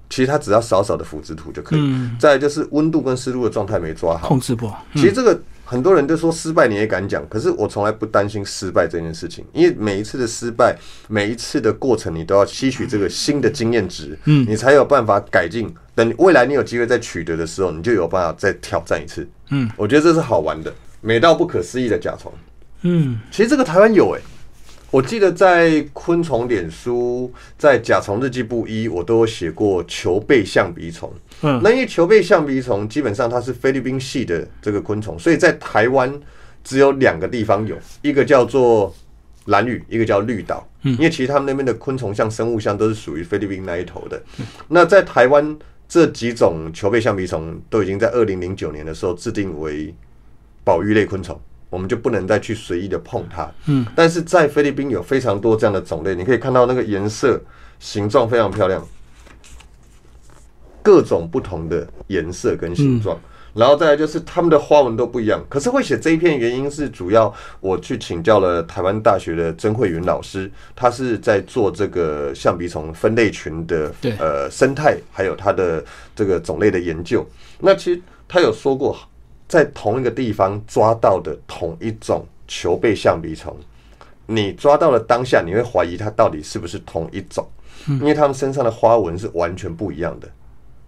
[0.10, 1.80] 其实它只要少少的腐殖土就可以。
[1.80, 4.40] 嗯再来就是温度跟湿度的状态没抓好控。
[4.40, 4.84] 制不好。
[4.96, 10.76] 其实这个很多人都说失败你也敢讲，可是我从来不担心失败这件事情，因为每一次的失败，
[11.08, 15.72] 每一次的过程你都要吸取这个新的经验值，嗯你才有办法改进。
[15.94, 19.30] 等未来你有机会再取得的时候，你就有办法再挑战一次。
[19.52, 22.34] 嗯，我觉得这是好玩的，美到不可思议的甲虫。
[22.82, 24.22] 嗯其实这个台湾有诶、
[24.90, 31.14] 我记得在昆虫脸书，在甲虫日记簿一，我都有写过球背象鼻虫。
[31.42, 36.14] 嗯，那因为球背象鼻虫基本上它是菲律宾系的这个昆虫，所以在台湾
[36.64, 38.94] 只有两个地方有，一个叫做
[39.46, 40.68] 蓝屿，一个叫绿岛。
[40.84, 44.22] 嗯因为其实他们那边的昆虫像生物像都是属于菲律宾那一头的。
[44.70, 49.94] 那在台湾这几种球背象鼻虫都已经在二零零九年的时候制定为
[50.64, 51.40] 保育类昆虫。
[51.70, 53.48] 我们就不能再去随意的碰它。
[53.68, 57.40] 嗯，但是在菲律宾有非常多这样的种类，你可以看到那个颜色、
[57.78, 58.84] 形状非常漂亮，
[60.82, 63.18] 各种不同的颜色跟形状。
[63.56, 75.84] 然后再来就是它们的花纹都不一样，可是会写这一篇原因是主要我去请教了台湾大学的曾慧云老师，他是在做这个象鼻虫分类群的呃生态，还有它的
[76.16, 77.26] 这个种类的研究。
[77.60, 78.96] 那其实他有说过，
[79.48, 83.58] 在同一个地方抓到的同一种球背象鼻虫，
[84.28, 87.46] 你抓到了当下，你会怀疑它到底是不是同一种，
[87.88, 90.30] 因为它们身上的花纹是完全不一样的。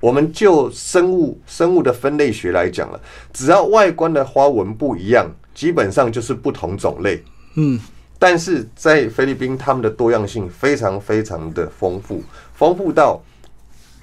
[0.02, 3.00] 我们就生物生物的分类学来讲了，
[3.32, 7.24] 只要外观的花纹不一样，基本上就是不同种类。
[7.56, 7.80] 嗯，
[8.20, 12.24] 但是在菲律宾，它们的多样性非常非常的丰富，
[12.56, 13.22] 丰富到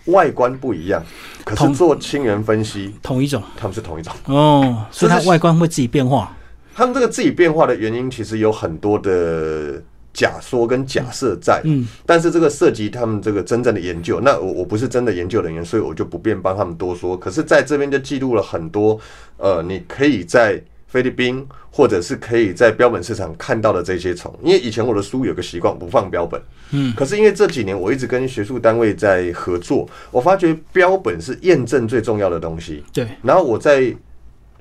[0.07, 1.03] 外观不一样，
[1.45, 4.13] 可是做亲缘分析，同一种它们是同一种。
[4.27, 6.35] 哦，所以它外观会自己变化。
[6.75, 14.21] 他们这个自己变化的原因，其实有很多的假说跟假设在，嗯，但是这个涉及他们这个真正的研究。
[14.21, 17.17] 那我我不是真的研究人员，所以我就不便帮他们多说。
[17.17, 18.99] 可是在这边就记录了很多，
[19.37, 24.35] 呃，你可以在菲律宾或者是可以在标本市场看到的这些虫。
[24.43, 26.41] 因为以前我的书有个习惯不放标本，
[26.73, 32.83] 嗯，可是因为这几年我一直跟学术单位在合作，我发觉标本是验证最重要的东西。
[32.93, 33.95] 对，然后我在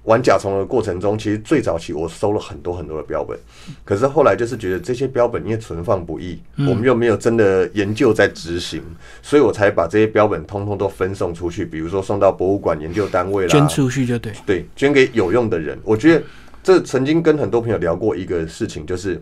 [0.08, 3.38] 玩甲虫的过程中，其实最早期我收了很多很多的标本，
[3.84, 8.82] 可是后来就是觉得这些标本因为存放不易，我们又没有真的研究在执行，
[9.22, 14.32] 所以我才把这些标本通通都分送出去，比如说送到博物馆、研究单位啦，捐出去就对。
[14.46, 15.78] 对，捐给有用的人。
[15.84, 16.24] 我觉得
[16.64, 19.22] 这曾经跟很多朋友聊过一个事情，就是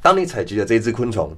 [0.00, 1.36] 当你采集的这一只昆虫，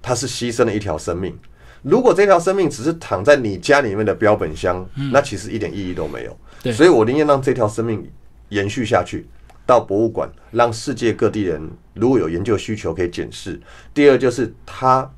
[0.00, 1.38] 它是牺牲了一条生命。
[1.82, 6.72] 如果这条生命只是躺在你家里面的标本箱，那其实一点意义都没有。
[6.72, 8.08] 所以我宁愿让这条生命
[8.50, 9.26] 延续下去，
[9.66, 11.60] 到博物馆，让世界各地人
[11.94, 13.60] 如果有研究需求可以检视。
[13.92, 15.10] 第二就是它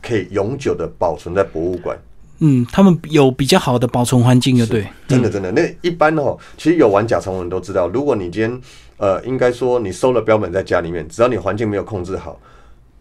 [0.00, 1.98] 可以永久的保存在博物馆。
[2.38, 4.86] 嗯，他们有比较好的保存环境，就对。
[5.06, 8.60] 真的真的，那一般哦，其实有玩甲虫的人都知道，如果你今天
[8.96, 12.40] 呃，应该说你收了标本在家里面，只要你环境没有控制好，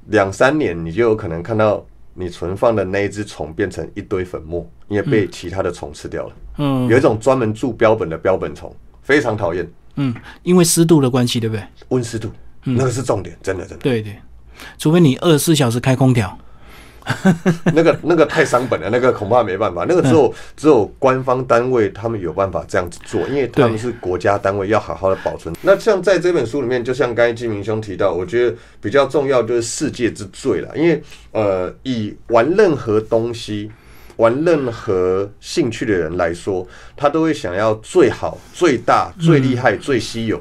[0.07, 6.33] 两三年你就有可能看到你存放的那一只虫变成一堆粉末，因为被其他的虫吃掉了。
[6.57, 11.63] 嗯有一种专门住标本的标本虫，非常讨厌嗯，因为湿度的关系，对不对？
[11.89, 12.29] 温湿度，
[12.63, 14.15] 那个是重点，真的真的，对对，
[14.77, 16.37] 除非你二十四小时开空调。
[17.73, 25.55] 那个那个太伤本了，那个恐怕没办法，那个只有只有官方单位他们有办法这样子做，因为他们是国家单位，要好好的保存。
[25.61, 33.71] 那像在这本书里面，就像刚才金明兄提到，我觉得比较重要就是世界之最了，因为呃，以玩任何东西。
[34.17, 40.39] 玩任何兴趣的人来说，他都会想要最好、最大、最厉害、最稀有。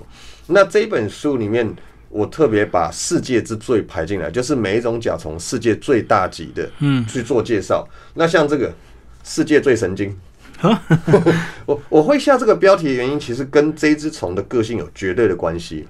[0.48, 1.74] 那这一本书里面，
[2.10, 7.88] 我特别把世界之最排进来，就是每一种甲虫世界最大级的，嗯，去做介绍。
[8.14, 8.70] 那像这个
[9.24, 10.14] 世界最神经，
[11.64, 15.86] 我我会下这个标题的原因，其实跟这只虫的个性有绝对的关系。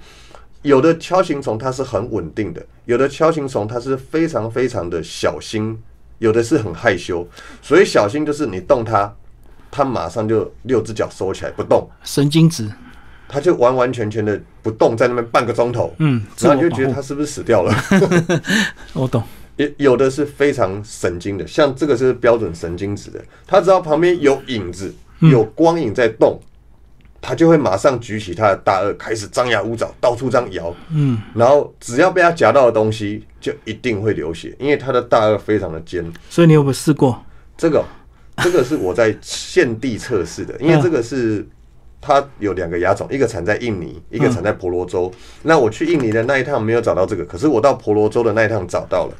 [0.62, 5.74] 有的锹形虫它是很稳定的，有的锹形虫它是非常非常的小心，
[6.18, 7.26] 有的是很害羞。
[7.62, 9.10] 所以小心就是你动它，
[9.70, 12.70] 它马上就六只脚收起来不动，神经质，
[13.30, 17.72] 它就完完全全的不动，在那边半个钟头，嗯，然后你就觉得他是不是死掉了？
[18.92, 19.22] 我懂，
[19.56, 26.40] 也有的是非常神经的，像这个是标准神经质的，他只要旁边有影子、有光影在动，
[27.20, 30.74] 他就会马上举起他的大颚，开始张牙舞爪，到处这样摇。
[30.90, 36.04] 嗯，然后只要被他夹到的东西，就一定会流血，因为他的大颚非常的尖。
[36.28, 37.22] 所以你有没有试过？
[37.56, 37.84] 这个，
[38.38, 41.46] 这个是我在现地测试的，因为这个是
[42.00, 45.12] 它有两个亚种，一个产在印尼，一个产在婆罗洲。
[45.42, 49.14] 那我去印尼的那一趟没有找到这个，可是我到婆罗洲的那一趟找到了。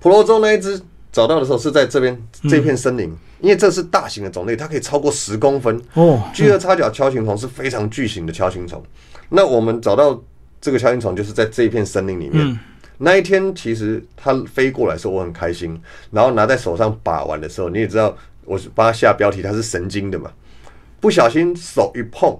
[0.00, 0.80] 婆罗洲那一只
[1.12, 5.80] 找到的时候是在这边这片森林，因为这是大型的种类，它可以超过十公分。
[5.94, 8.82] 哦，巨颌叉脚锹形虫是非常巨型的锹形虫。
[9.28, 10.20] 那我们找到
[10.60, 12.58] 这个锹形虫，就是在这一片森林里面。
[12.98, 15.80] 那一天，其实它飞过来的时候，我很开心。
[16.10, 18.14] 然后拿在手上把玩的时候，你也知道，
[18.44, 20.30] 我是帮它下标题，它是神经的嘛。
[21.00, 22.38] 不小心手一碰，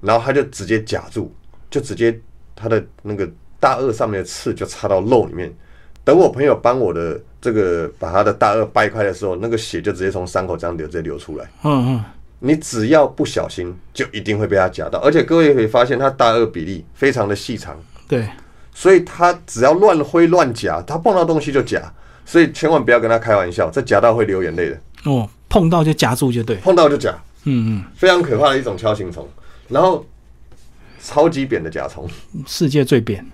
[0.00, 1.32] 然后它就直接夹住，
[1.70, 2.18] 就直接
[2.56, 5.52] 它的那个大颚上面的刺就插到肉里面。
[6.02, 11.44] 等我朋友帮我的这个把他的大颚掰开的时候，那个血就直接从伤口这样流，直接流出来。
[11.62, 12.04] 嗯嗯，
[12.38, 14.98] 你只要不小心，就一定会被它夹到。
[15.00, 18.26] 而且各位可以发现，它大颚比例非常的细长，对，
[18.74, 21.80] 所以它只要乱挥乱夹，它碰到东西就夹。
[22.24, 27.12] 所以千万不要跟它开玩笑，这夹到会流眼泪的，哦，碰到就夹住就对，碰到就夹，
[27.44, 29.28] 嗯嗯非常可怕的一种锹形虫。
[29.68, 30.04] 然后
[31.02, 33.24] 超级扁的甲虫，嗯，世界最扁，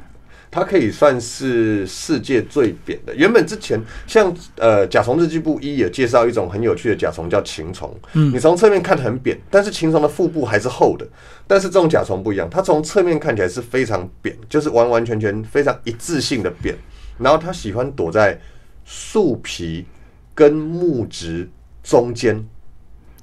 [0.51, 3.14] 它可以算是世界最扁的。
[3.14, 11.07] 原本之前像呃《甲虫日记簿一》也介绍一种很有趣的甲虫叫禽虫，嗯，你从侧面看很扁，但是禽虫的腹部还是厚的。
[11.47, 16.77] 但是这种甲虫不一样，它从侧面看起来是非常扁，就是完完全全非常一致性的扁。
[17.19, 18.38] 然后它喜欢躲在
[18.85, 19.87] 树皮
[20.35, 21.49] 跟木质
[21.83, 22.47] 中间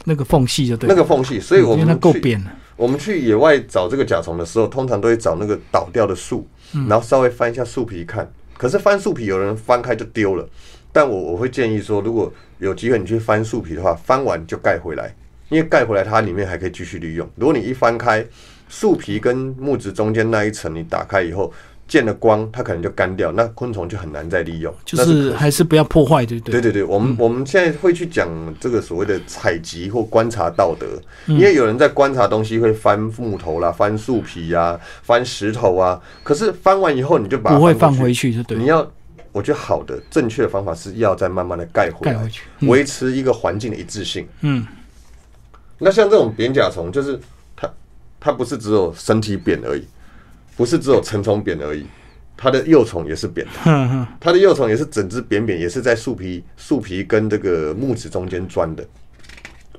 [0.06, 6.48] 那个缝隙就对，那个缝隙，所以我们够扁了，我们去野外找这个甲虫的时候，通常都会找那个倒掉的树，
[6.90, 8.30] 然后稍微翻一下树皮看。
[8.58, 10.48] 可是翻树皮，有人翻开就丢了。
[10.92, 15.14] 但我我会建议说，如果有机会你去翻树皮的话，翻完就盖回来，
[15.50, 17.28] 因为盖回来它里面还可以继续利用。
[17.36, 18.26] 如果你一翻开
[18.70, 21.52] 树皮跟木质中间那一层，你打开以后
[21.94, 24.74] 见了光，它可能就干掉，那昆虫就很难再利用。
[24.84, 26.54] 就是还是不要破坏，对不对？
[26.54, 28.28] 对对对，我们我们现在会去讲
[28.60, 30.88] 这个所谓的采集或观察道德，
[31.28, 38.66] 因为有人在观察东西会翻木头啦、翻树皮呀、翻石头啊，可是翻完以后你就把它不会放回去，就对你。
[38.66, 38.92] 要，
[39.32, 44.28] 我觉得好的正确的方法是要再慢慢的盖回去，嗯维持一个环境的一致性。
[44.42, 44.66] 嗯，
[45.78, 47.20] 那像这种扁甲虫，就是
[47.56, 47.70] 它
[48.20, 49.86] 它不是只有身体扁而已，
[50.56, 51.86] 不是只有成虫扁而已，
[52.38, 54.08] 它的幼虫也是扁的。
[54.20, 58.86] 它的幼虫也是整只扁扁，也是在树皮、树皮跟这个木质中间钻的。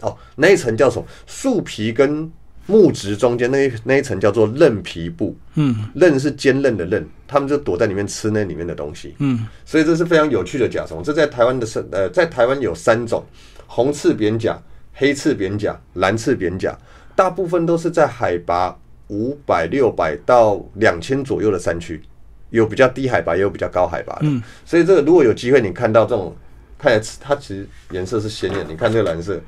[0.00, 1.06] 哦，那一层叫什么？
[1.26, 2.30] 树皮跟
[2.66, 5.36] 木质中间那一那一层叫做韧皮部。
[5.54, 9.14] 嗯韧是坚韧的韧，它们就躲在里面吃那里面的东西。
[9.18, 11.02] 嗯，所以这是非常有趣的甲虫。
[11.02, 13.24] 这在台湾的是呃，在台湾有三种：
[13.66, 14.58] 红刺扁甲、
[14.94, 16.76] 黑刺扁甲、蓝刺扁甲，
[17.14, 18.76] 大部分都是在海拔
[19.14, 22.02] 五百、六百到两千左右的山区，
[22.50, 24.22] 有比较低海拔，也有比较高海拔的。
[24.22, 26.34] 嗯所以这个如果有机会你看到这种，
[26.76, 29.40] 看起来它其实颜色是鲜艳，你看这个蓝色，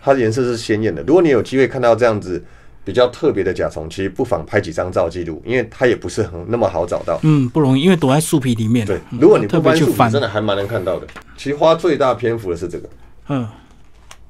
[0.00, 1.02] 它的颜色是鲜艳的。
[1.02, 2.42] 如果你有机会看到这样子。
[2.84, 7.20] 比较特别的甲虫，其实不妨拍几张照记录，因为它也不是很那么好找到。
[7.22, 8.86] 嗯，不容易，因为躲在树皮里面。
[8.86, 11.06] 对，嗯如果你不翻树皮，真的还蛮能看到的。
[11.36, 12.88] 其实花最大篇幅的是这个，
[13.28, 13.46] 嗯，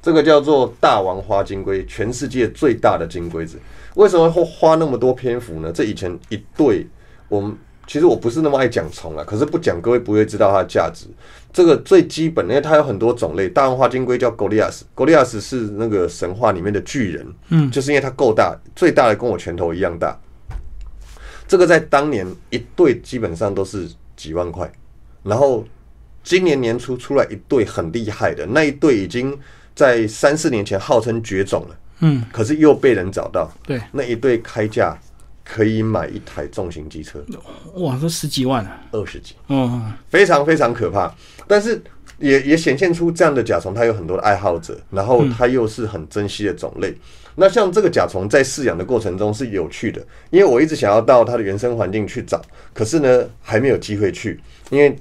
[0.09, 3.59] 这个叫做大王花金龟，全世界最大的金龟子。
[3.95, 5.71] 为什么会花那么多篇幅呢？
[5.71, 6.87] 这以前一对，
[7.29, 7.55] 我们
[7.87, 11.09] 其实我不是那么爱讲虫啊，可是不讲各位不会知道它的价值。
[11.53, 20.19] 这个最基本，因为它有很多种类，大王花金龟叫 Goliath，Goliath 是那个神话里面的巨人，嗯就是因为它够大，最大的跟我拳头一样大。
[21.47, 24.73] 这个在当年一对基本上都是几万块，
[25.23, 25.67] 然后
[26.23, 29.39] 今年年初出来一对很厉害的，那一对已经
[29.79, 34.99] 在三四年前号称绝种了，嗯，可是又被人找到，对，那一对开价
[35.45, 37.25] 可以买一台重型机车，
[37.75, 41.15] 哇，都十几万啊，二十几，嗯，非常非常可怕。
[41.47, 41.81] 但是
[42.19, 46.93] 也也显现出这样的甲虫，它有很多的爱好者，然后它又是很珍惜的种类。
[47.37, 52.43] 那像这个甲虫在饲养的过程中是有趣的，因为我一直想要到它的原生环境去找，
[52.75, 54.99] 可是呢还没有机会去，因为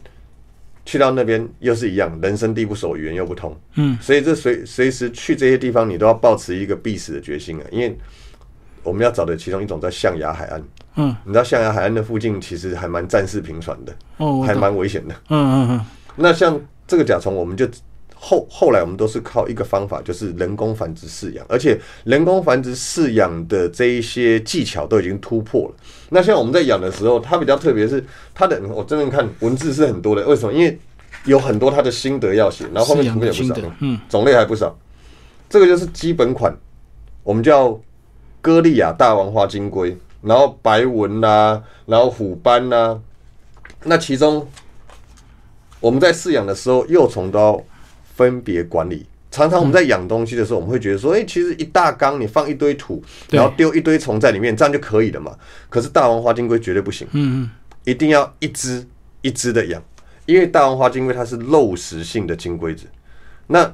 [0.87, 7.93] 去到那边又是一样，人生地不熟，语言又不通，嗯，所以这随随时去这些地方，你都要保持一个必死的决心啊，因为
[8.83, 10.63] 我们要找的其中一种在象牙海岸，
[10.95, 15.13] 嗯，你知道象牙海岸的附近其实还蛮战事频传的，哦，还蛮危险的。
[15.27, 15.85] 嗯嗯嗯。
[16.15, 17.67] 那像这个甲虫，我们就
[18.19, 25.75] 后后来我们都是靠一个方法，就是人工繁殖饲养，而且人工繁殖饲养的这一些技巧都已经突破了。
[26.09, 28.03] 那像我们在养的时候，它比较特别是
[28.33, 30.51] 它的，我真正看文字是很多的，为什么？
[30.51, 30.77] 因为
[31.25, 33.55] 有很多它的心得要写，然后后面图片也不少
[34.09, 34.77] 种类还不少。
[35.49, 36.55] 这个就是基本款，
[37.23, 37.79] 我们叫
[38.41, 42.99] 歌利亚大王花金龟，然后白纹啦、然后虎斑啦、
[43.83, 44.47] 那其中
[45.79, 47.63] 我们在饲养的时候，幼虫都要
[48.17, 49.05] 分别管理。
[49.29, 55.35] 常常我们在养东西的时候，我们会觉得说，哎、其实一大缸你放一堆土，然后丢一堆虫在里面，这样就可以了嘛。
[55.69, 57.49] 可是大王花金龟绝对不行，嗯嗯，
[57.83, 58.83] 一定要一只
[59.21, 59.83] 一只的养，
[60.25, 62.87] 因为大王花金龟它是肉食性的金龟子。
[63.47, 63.71] 那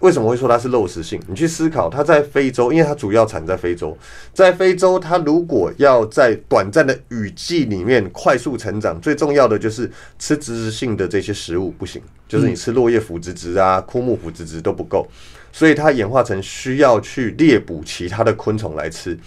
[0.00, 1.20] 为什么会说它是肉食性？
[1.26, 3.96] 你去思考，它在非洲，因为它主要产在非洲，
[4.32, 15.04] 在非洲，它如果要在短暂的雨季里面快速成长，最重要的就是吃植食性的这些食物不行，就是你吃落叶腐殖质啊、枯木腐殖质都不够，
[15.50, 19.18] 所以它演化成需要去猎捕其他的昆虫来吃。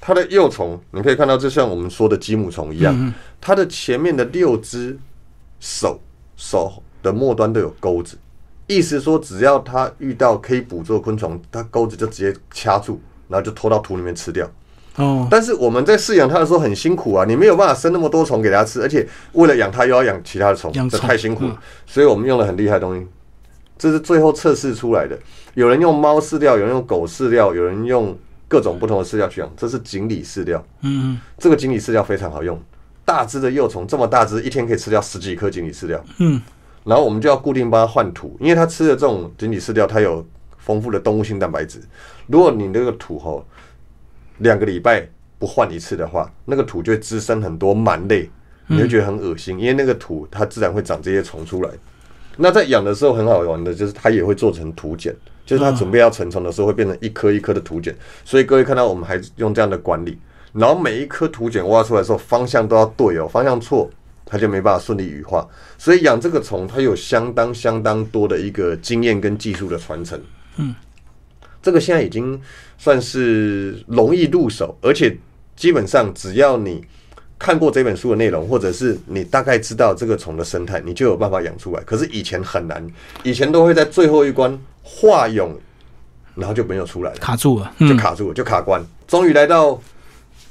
[0.00, 4.98] 它的幼虫，你可以看到，就像我们说的鸡母虫一样，它的前面的六只
[5.60, 6.00] 手
[6.36, 8.18] 手的末端都有钩子，
[8.66, 14.50] 意思说，只要它遇到可以捕捉的昆虫，它钩子就直接掐住，然后就拖到土里面吃掉。
[14.96, 21.58] 哦，但是我们在饲养它的时候很辛苦啊，你没有办法生那么多虫给它吃，而且为了养它又要养其他的虫，这太辛苦了。
[21.86, 23.06] 所以我们用了很厉害的东西，
[23.76, 25.18] 这是最后测试出来的。
[25.54, 30.64] 有人用猫饲料，有人用狗饲料，有人用各种不同的饲料去养，这是锦鲤饲料。
[30.82, 32.60] 嗯这个锦鲤饲料非常好用，
[33.04, 36.02] 大只的幼虫这么大只，一天可以吃掉十几颗锦鲤饲料。
[36.18, 36.40] 嗯，
[36.84, 40.24] 然后我们就要固定帮它换土，因为它吃的这种锦鲤饲料，它有
[40.58, 41.80] 丰富的动物性蛋白质。
[42.26, 43.44] 如果你那个土吼
[44.38, 45.06] 两个礼拜
[45.38, 48.30] 不换一次的话，那个土就会滋生很多螨类，
[48.66, 51.70] 你会觉得很恶心，因为那个土它自然会长这些虫出来。
[52.36, 55.14] 那在养的时候很好玩的，就是它也会做成土碱，
[55.46, 57.94] 就是它准备要成虫的时候会变成一颗一颗的土碱。
[58.24, 60.18] 所以各位看到我们还用这样的管理，
[60.52, 63.88] 然后每一颗土碱挖出来的时候方向都要对哦，方向错
[64.24, 65.46] 它就没办法顺利羽化。
[65.78, 70.20] 所以养这个虫，它有相当相当多的一个经验跟技术的传承。
[70.56, 70.74] 嗯，
[71.64, 72.38] 这个现在已经
[72.76, 75.16] 算是容易入手，而且
[75.56, 76.84] 基本上只要你
[77.38, 81.82] 看过这本书的内容，或者是你大概知道这个虫的生态，你就有办法养出来。
[81.84, 82.86] 可是以前很难，
[83.22, 85.56] 以前都会在最后一关化蛹，
[86.34, 87.16] 然后就没有出来了。
[87.16, 88.84] 卡住了，就嗯卡住了，就卡关。
[89.08, 89.80] 终于来到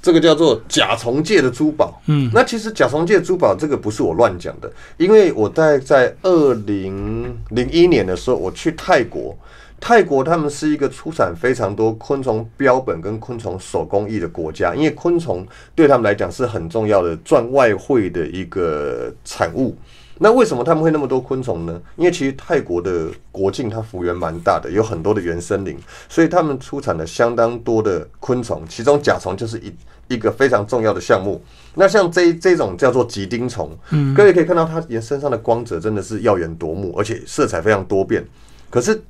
[0.01, 2.01] 这个叫做甲虫界的珠宝。
[2.07, 9.37] 嗯，那其实甲虫界的珠宝这个不是我乱讲的，因为我在在二零零一年的时候，我去泰国。
[9.85, 19.75] 泰国他们是一个出产非常多昆虫标本跟昆虫手工艺的国家，因为昆虫对他们来讲是很重要的赚外汇的一个产物。
[20.17, 21.81] 那为什么他们会那么多昆虫呢？
[21.97, 31.43] 因为其实泰国的国境它幅员蛮大的，有很多的原生林，所以他们出产了相当多的昆虫，其中甲虫就是一一个非常重要的项目。
[31.75, 38.25] 那像这这种叫做吉丁虫，嗯，各位可以看到它沿身上的光泽真的是耀眼夺目，而且色彩非常多变。
[38.69, 39.03] 可是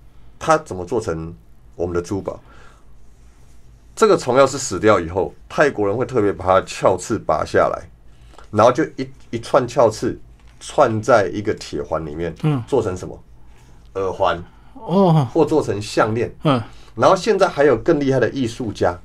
[0.45, 1.33] 它怎么做成
[1.73, 2.37] 我们的珠宝？
[3.95, 7.81] 这个虫要是死掉以后，泰国人会特别把它的鞘翅拔下来，
[8.51, 10.19] 然后就一一串鞘刺
[10.59, 13.17] 串在一个铁环里面，嗯，做成什么
[13.93, 16.29] 耳环，哦，或做成项链。
[16.43, 16.61] 嗯
[16.95, 18.99] 然后现在还有更厉害的艺术家，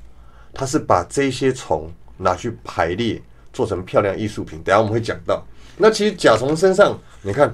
[0.53, 3.23] 他是把这些虫拿去排列，
[3.53, 4.61] 做成漂亮艺术品。
[4.65, 5.43] 等下我们会讲到。
[5.79, 7.53] 那其实甲虫身上，你看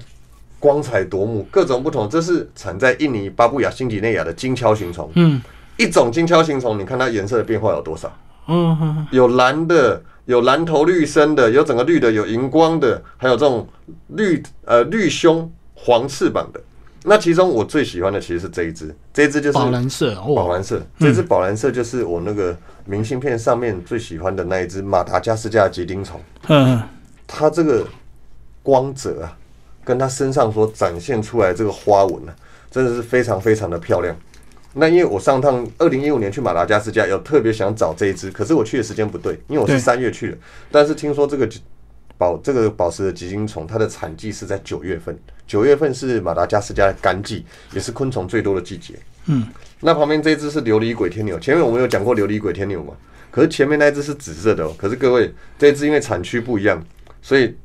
[0.64, 2.09] 光彩夺目，各种不同。
[2.09, 5.11] 这是产在印尼巴布亚新几内亚的金锹形虫。
[5.14, 5.42] 嗯
[5.77, 8.11] 一种金锹形虫，你看它颜色的变化有多少？
[8.48, 13.68] 嗯嗯有蓝的，有蓝头绿身的，有整个绿的，有荧光的，还有这种
[14.07, 16.59] 绿呃绿胸黄翅膀的。
[17.05, 26.18] 那其中我最喜欢的其实是这一只，这一只就是宝蓝色，哦，宝蓝色，这只宝蓝色就是我那个明信片上面最喜欢的那一只马达加斯加的吉丁虫。
[26.48, 26.81] 嗯
[27.27, 27.87] 它这个
[28.62, 29.37] 光泽啊，
[29.85, 32.35] 跟它身上所展现出来这个花纹啊，
[32.70, 34.16] 真的是非常非常的漂亮。
[34.73, 40.38] 那因为我上趟二零一五年去马达加斯加，有特别想找这一只，可是我去的时间不对，因为我是对三月去的。
[40.71, 41.48] 但是听说这个
[42.19, 48.94] 宝这个宝石的吉金虫，它的产季是在九月份，九月份是马达加斯加的干季，也是昆虫最多的季节。
[49.27, 49.46] 嗯，
[49.81, 52.94] 那旁边这一只是琉璃鬼天牛，前面我们有讲过琉璃鬼天牛嘛？
[53.31, 54.75] 可是前面那只是紫色的哦。
[54.77, 56.85] 可是各位，这一只因为产区不一样，
[57.23, 57.56] 所以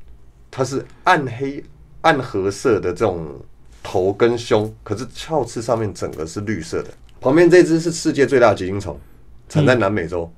[0.50, 1.64] 它是暗黑、
[2.02, 3.40] 暗褐色的这种
[3.84, 6.90] 头跟胸，可是鞘翅上面整个是绿色的。
[7.20, 9.00] 旁边这只是世界最大的吉金虫，
[9.48, 10.32] 产在南美洲。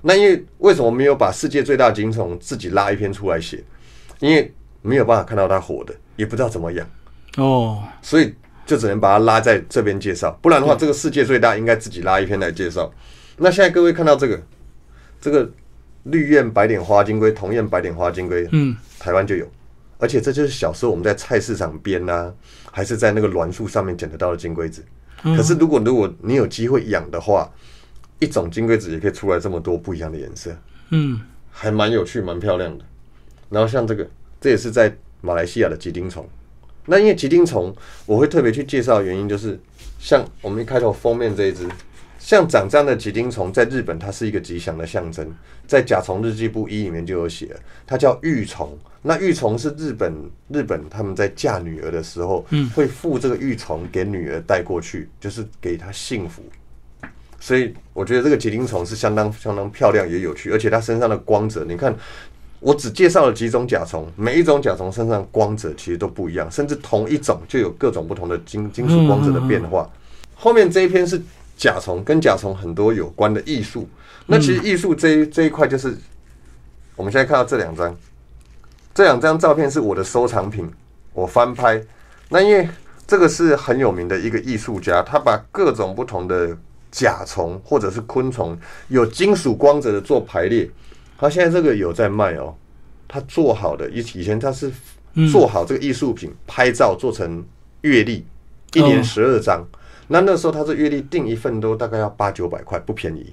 [0.00, 3.62] 那因为为什么没有把世界最大金虫自己拉一篇出来写？
[4.18, 6.86] 因为没有办法看到它活的，也不知道怎么养，
[7.36, 8.34] 哦，所以
[8.64, 10.30] 就只能把它拉在这边介绍。
[10.40, 12.92] 不然的话，这个世界最大应该自己拉一篇来介绍。
[13.36, 14.40] 那现在各位看到这个，
[15.20, 15.50] 这个
[16.04, 19.46] 绿燕白点花金龟、铜燕白点花金龟，嗯，台湾就有，
[20.02, 22.34] 而且这就是小时候我们在菜市场边呐、
[22.72, 24.84] 还是在那个栾树上面捡得到的金龟子。
[25.22, 27.48] 可是如果如果你有机会养的话，
[28.18, 30.50] 一种金龟子也可以出来这么多不一样的颜色，
[30.90, 31.20] 嗯，
[31.52, 32.84] 还蛮有趣、蛮漂亮的。
[33.48, 34.04] 然后像这个，
[34.40, 36.28] 这也是在马来西亚的吉丁虫。
[36.86, 37.72] 那因为吉丁虫，
[38.04, 39.56] 我会特别去介绍的原因就是，
[40.00, 41.64] 像我们一开头封面这一只，
[42.22, 45.28] 像长这样的吉丁虫，在日本它是一个吉祥的象征，
[45.66, 47.48] 在《甲虫日记簿一》里面就有写，
[47.84, 48.78] 它叫玉虫。
[49.02, 50.14] 那玉虫是日本
[50.48, 52.46] 日本他们在嫁女儿的时候，
[52.76, 56.44] 会附这个玉虫给女儿带过去，就是给她幸福。
[57.40, 61.92] 所以我觉得这个结晶虫是相当相当漂亮也有趣，而且它身上的光泽，你看，
[62.60, 69.90] 我只介绍了几种甲虫，每一种甲虫身上光泽其实都不一样，甚至同一种就有各种不同的金金属光泽的变化。
[70.36, 71.20] 后面这一篇是
[71.62, 73.88] 甲虫，跟甲虫很多有关的艺术。
[74.26, 75.96] 那其实艺术这一这一块就是
[76.96, 77.96] 我们现在看到这两张，
[78.92, 80.68] 这两张照片是我的收藏品，
[81.12, 81.80] 我翻拍。
[82.30, 82.68] 那因为
[83.06, 86.58] 这个是很有名的一个艺术家，他把各种不同的
[86.90, 88.58] 甲虫或者是昆虫
[88.88, 90.68] 有金属光泽的做排列。
[91.16, 92.52] 他现在这个有在卖哦，
[93.06, 94.68] 他做好的以以前他是
[95.30, 97.44] 做好这个艺术品，拍照做成
[97.82, 98.26] 月历，
[98.72, 99.64] 一年哦十二张。
[100.08, 103.32] 那那时候他这月历订一份都大概要八九百块，不便宜。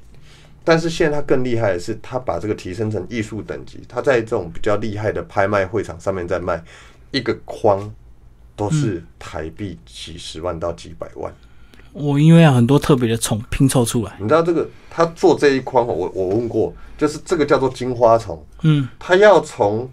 [0.63, 6.63] 但是现在他更厉害的是，他把这个提升成艺术等级，他在这种比较厉害的拍卖会场上面在卖
[7.11, 7.91] 一个框，
[8.55, 11.33] 都是台币几十万到几百万。
[11.91, 19.89] 我因为有很多特别的虫拼凑出来，你知道这个他做这一框哦，我我问过，就是这个叫做金花虫，嗯，他要从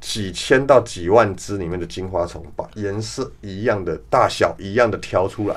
[0.00, 5.56] 几千到几万只里面的金花虫，把颜色一样的、大小一样的挑出来，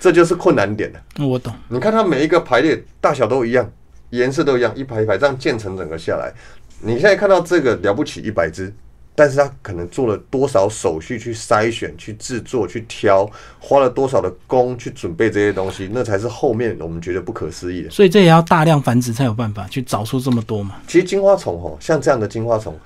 [0.00, 1.00] 这就是困难点了。
[1.24, 3.70] 我懂，你看它每一个排列大小都一样，
[4.10, 6.32] 颜色都一样，一排一排这样建成整个下来，
[6.80, 8.72] 你现在看到这个了不起一百只，
[9.14, 13.28] 但是它可能做了多少手续去筛选、去制作、去挑，
[13.58, 17.90] 花了多少的工去准备这些东西，那才是后面我们觉得不可思议的。
[17.90, 20.76] 所以这也要大量繁殖才有办法去找出这么多嘛。
[20.86, 22.76] 其实金花虫哦，像这样的金花虫，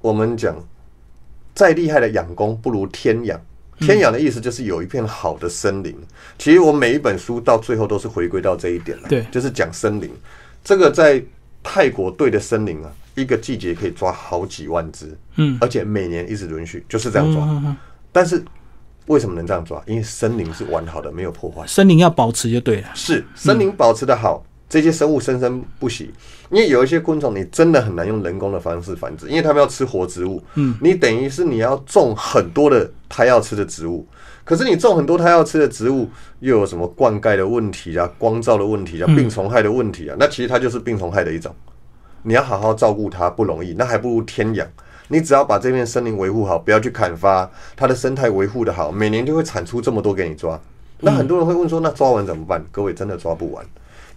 [0.00, 0.56] 我们讲
[1.54, 3.40] 再厉害的养工不如天养。
[3.80, 5.96] 天养的意思就是有一片好的森林。
[6.38, 10.10] 其实我每一本书到最后都是回归到这一点了，对就是讲森林。
[10.62, 11.22] 这个在
[11.62, 17.42] 泰国对的森林啊，一个季节可以抓好几万只，嗯，而且每年一直轮续，就是这样抓。
[17.44, 17.76] 嗯嗯
[18.12, 18.42] 但是
[19.06, 19.82] 为什么能这样抓？
[19.86, 21.66] 因为森林是完好的，没有破坏。
[21.66, 22.88] 森林要保持就对了。
[22.94, 26.10] 是森林保持的好，这些生物生生不息。
[26.48, 30.42] 因为有一些昆虫，你真的很难用人工的方式繁殖，因为它们要吃活植物。
[30.54, 34.06] 嗯，你等于是你要种很多的它要吃的植物，
[34.44, 36.08] 可是你种很多它要吃的植物，
[36.40, 41.54] 又有什么灌溉的问题啊、光照的问题啊、病虫害的问题啊，那其实它就是病虫害的一种。
[42.22, 44.66] 你要好好照顾它不容易，那还不如天养。
[45.08, 50.60] 你只要把这片森林维护好，不要去砍伐，它的生态维护的好，每年就会产出这么多给你抓。
[51.00, 52.64] 那很多人会问说，那抓完怎么办？
[52.70, 53.64] 各位真的抓不完。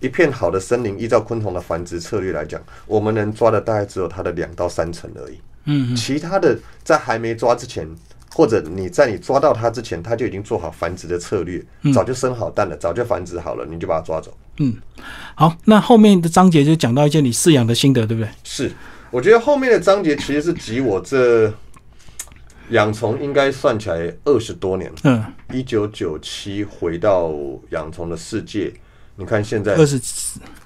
[0.03, 5.39] 一片好的森林，依照昆虫的繁殖策略来讲，我们能抓的大概只有它的两到三成而已。
[5.63, 7.87] 嗯，其他的在还没抓之前，
[8.35, 14.37] 或者你在你抓到它之前，它就已经做好繁殖的策略，早就生好蛋了，早就繁殖好了，你就把它抓走。
[14.57, 14.75] 嗯
[15.35, 18.29] 好，那后面的章节就讲到一些你饲养的心得，对不对？
[18.43, 18.69] 是，
[19.09, 21.51] 我觉得后面的章节其实是集我这
[22.71, 25.23] 养虫应该算起来二十多年，嗯，
[25.53, 27.31] 一九九七回到
[27.69, 28.71] 养虫的世界，
[29.15, 29.99] 你看现在二十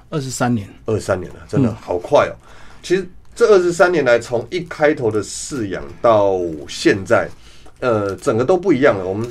[0.10, 2.34] 二十三年，二十三年了，真的好快哦。
[2.82, 7.28] 其实这二十三年来，从一开头的饲养到现在，
[7.80, 9.06] 呃，整个都不一样了。
[9.06, 9.28] 我们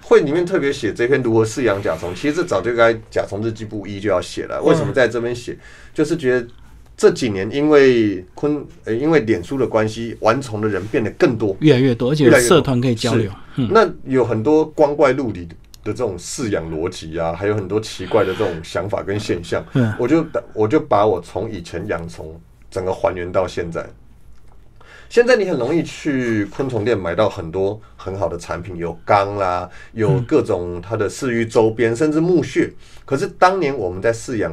[0.00, 4.62] 会里面特别写这篇如何饲养甲虫，其实这早就该《甲虫日记簿一》就要写了。
[4.62, 5.56] 为什么在这边写？
[5.92, 6.46] 就是觉得
[6.96, 13.30] 这几年因为昆呃因为脸书的关系，玩虫的人变得更多，越来越多，而且越来越社团可以交流。
[13.56, 15.46] 嗯，那有很多光怪陆离
[15.86, 19.64] 的这种饲养逻辑啊，还有很多奇怪的这种想法跟现象。
[19.74, 22.38] 嗯我就我就把我从以前养虫
[22.70, 23.88] 整个还原到现在。
[25.08, 32.72] 现在你很容易去昆虫店买到很多很好的产品，有缸啦，有各种它的饲育周边，甚至木屑。
[33.04, 34.52] 可是当年我们在饲养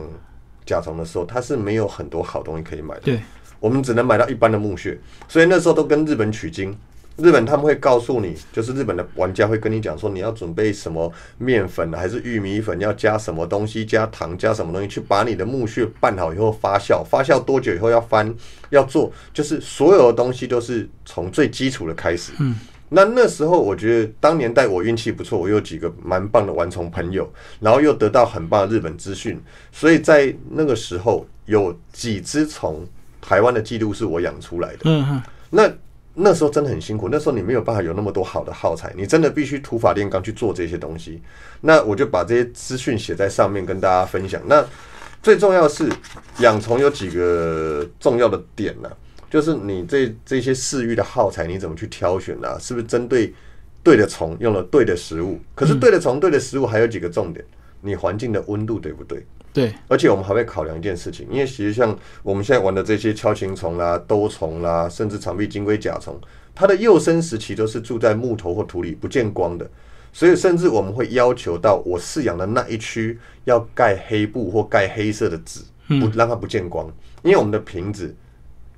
[0.64, 3.02] 甲虫的时候，它是没有很多好东西可以买的。
[3.02, 3.20] 对，
[3.60, 6.78] 我们只能买到一般的木屑，所以那时候都跟日本取经，
[7.18, 18.34] 日本他们会告诉你，就是日本的玩家会跟你讲说，你要准备什么面粉还是玉米粉，要加什么东西，加糖加什么东西，去把你的木屑拌好以后发酵，发酵多久以后要翻，
[18.72, 22.32] 要做，就是所有的东西都是从最基础的开始。
[22.40, 22.56] 嗯，
[22.90, 29.40] 那那时候我觉得当年代我运气不错，我有几个蛮棒的玩虫朋友，然后又得到很棒的日本资讯，
[29.72, 32.84] 所以在那个时候有几只虫，
[33.22, 34.80] 台湾的记录是我养出来的。
[34.86, 35.72] 嗯嗯，那
[36.16, 41.22] 那时候真的很辛苦，那时候你没有办法有那么多好的耗材，你真的必须土法炼钢去做这些东西。
[41.62, 44.42] 那我就把这些资讯写在上面跟大家分享。
[44.46, 44.64] 那
[45.24, 45.90] 最重要的是
[46.40, 48.92] 养虫有几个重要的点呢、
[49.30, 53.34] 就是你这这些饲育的耗材你怎么去挑选呢、是不是针对
[53.82, 55.40] 对的虫用了对的食物？
[55.56, 57.44] 可是对的虫、对的食物还有几个重点，
[57.82, 59.26] 你环境的温度对不对？
[59.54, 66.20] 对，而且我们还会考量一件事情，因为其实像我们现在玩的这些锹形虫啦、兜虫啦，甚至长臂金龟甲虫，
[66.56, 69.70] 它的幼生时期都是住在木头或土里不见光的，
[70.12, 76.92] 所以甚至我们会要求到我饲养的那一区要盖黑布或盖黑色的纸，不让它不见光，
[77.22, 78.16] 因为我们的瓶子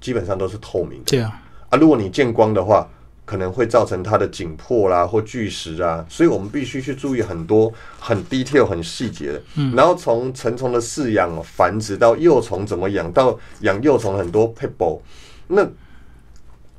[0.01, 1.05] 基本上都是透明的。
[1.05, 2.86] 对啊，啊，如果你见光的话，
[3.26, 9.41] 可能会造成它的紧迫啦或巨石啊，所以我们必须去注意很多很 detail 很细节的。
[9.76, 15.01] 然后从成虫的饲养、繁殖到幼虫怎么养，到养幼虫很多 p e b l e
[15.47, 15.67] 那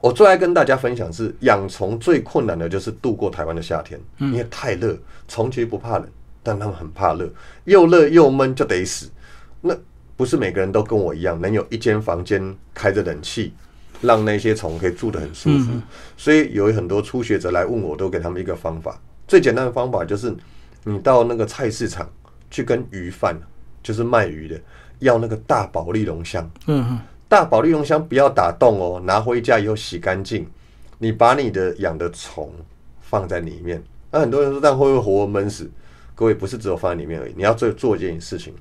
[0.01, 6.07] 我最爱跟大家分享是养虫最困难的就是度过台湾的夏天，因为太热，虫其实不怕冷，
[6.43, 7.29] 但他们很怕热，
[7.65, 9.11] 又热又闷就得死。
[9.63, 9.75] 那
[10.17, 13.53] 不是每个人都跟我一样，能有一间房间开着冷气，
[14.01, 15.73] 让那些虫可以住得很舒服。
[16.17, 19.01] 所以有很多初学者来问我，都给他们一个方法。
[19.29, 20.35] 最简单的方法就是，
[20.85, 22.09] 你到那个菜市场
[22.51, 23.37] 去跟鱼贩，
[23.83, 24.61] 就是卖鱼的，
[25.01, 26.49] 要那个大保利龙箱。
[26.67, 30.47] 嗯哼，大保利龙箱不要打洞哦，拿回家以后洗干净，
[30.99, 32.53] 你把你的养的虫
[33.01, 33.83] 放在里面。
[34.11, 35.69] 那很多人说，这样会不会活活闷死？
[36.15, 38.55] 各位不是只有放在里面而已，你要做做一件事情，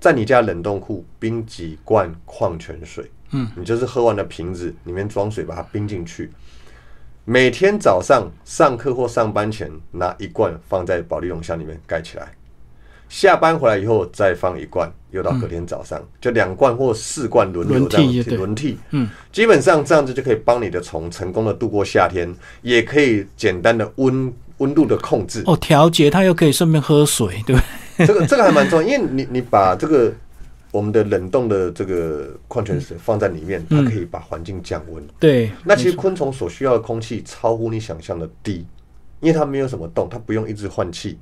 [0.00, 6.30] 在你家冷冻库冰几罐矿泉水，嗯，你就是喝完的瓶子里面装水，把它冰进去。
[7.24, 12.32] 每天早上上课或上班前拿一罐放在保利龙箱里面盖起来，
[13.08, 25.44] 下班回来以后再放一罐，又到隔天早上、就两罐或四罐轮流这样轮替对轮替，嗯，基本上这样子就可以帮你的虫成功的度过夏天，也可以简单的温温度的控制。
[25.46, 27.62] 哦，调节它又可以顺便喝水，对不
[27.98, 28.06] 对？
[28.06, 30.12] 这个这个还蛮重要，因为你你把这个
[30.72, 35.06] 我们的冷冻的这个矿泉水放在里面，它可以把环境降温。
[35.20, 38.66] 对，那其实昆虫所需要的空气超乎你想象的低，
[39.20, 41.18] 因为它没有什么洞，它不用一直换气，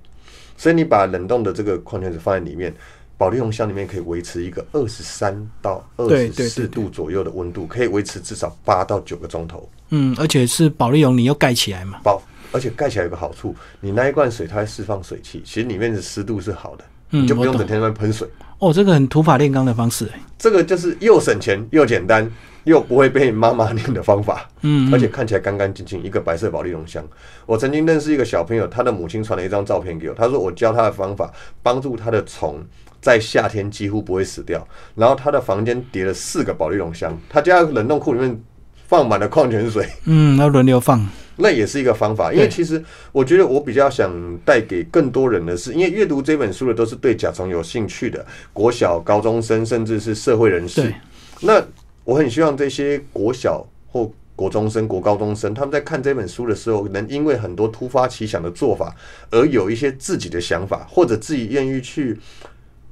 [0.57, 2.73] 所以你把冷冻的这个矿泉水放在里面，
[3.19, 9.69] 保利龙箱里面可以维持一个二十三到二对十四度左右的温度，可以维持至少八到九个钟头。
[9.89, 12.23] 嗯，而且是保利龙，你又盖起来嘛，保，
[12.53, 18.29] 而且盖起来有个好处，你那一罐水它会释放水汽，其实里面的湿度是好的，嗯你就不用整天在喷水。
[18.61, 22.31] 哦，这个很土法炼钢的方式，哎这个就是又省钱又简单
[22.65, 27.03] 又不会被妈妈念的方法，嗯，而且看起来干干净净，一个白色保利龙箱。
[27.45, 31.31] 我曾经认识一个小朋友，他的母亲传了一张照片给我，他说我教他的方法，
[31.63, 32.63] 帮助他的虫
[33.03, 34.67] 在夏天几乎不会死掉。
[34.95, 38.43] 然后他的房间叠了四个保利龙箱，他家冷冻库里面
[38.91, 39.89] 放满了矿泉水。
[40.07, 42.83] 嗯，要轮流放，那也是一个方法，因为其实
[43.13, 44.13] 我觉得我比较想
[44.45, 50.95] 带给更多人的是，因为阅读这本书的都是对甲虫有兴趣的国小、高中生，甚至是社会人士对。
[51.43, 51.65] 那
[52.03, 58.93] 我很希望这些国小或国中生、国高中生，他们在看这本书的时候，能因为很多突发奇想的做法，
[59.31, 62.19] 而有一些自己的想法，或者自己愿意去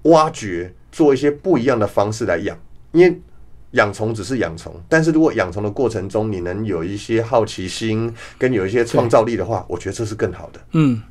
[0.03, 2.57] 挖掘，做一些不一样的方式来养，
[2.93, 3.21] 因为。
[3.73, 10.61] 养虫只是养虫，但是如果养虫的过程中，你能有一些好奇心跟有一些创造力的话，我觉得这是更好的。
[10.73, 11.03] 嗯。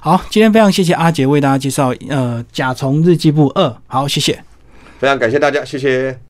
[0.00, 4.44] 好，今天非常谢谢阿杰为大家介绍呃《甲虫日记簿二》，好，谢谢。
[4.98, 6.20] 非常感谢大家，谢谢。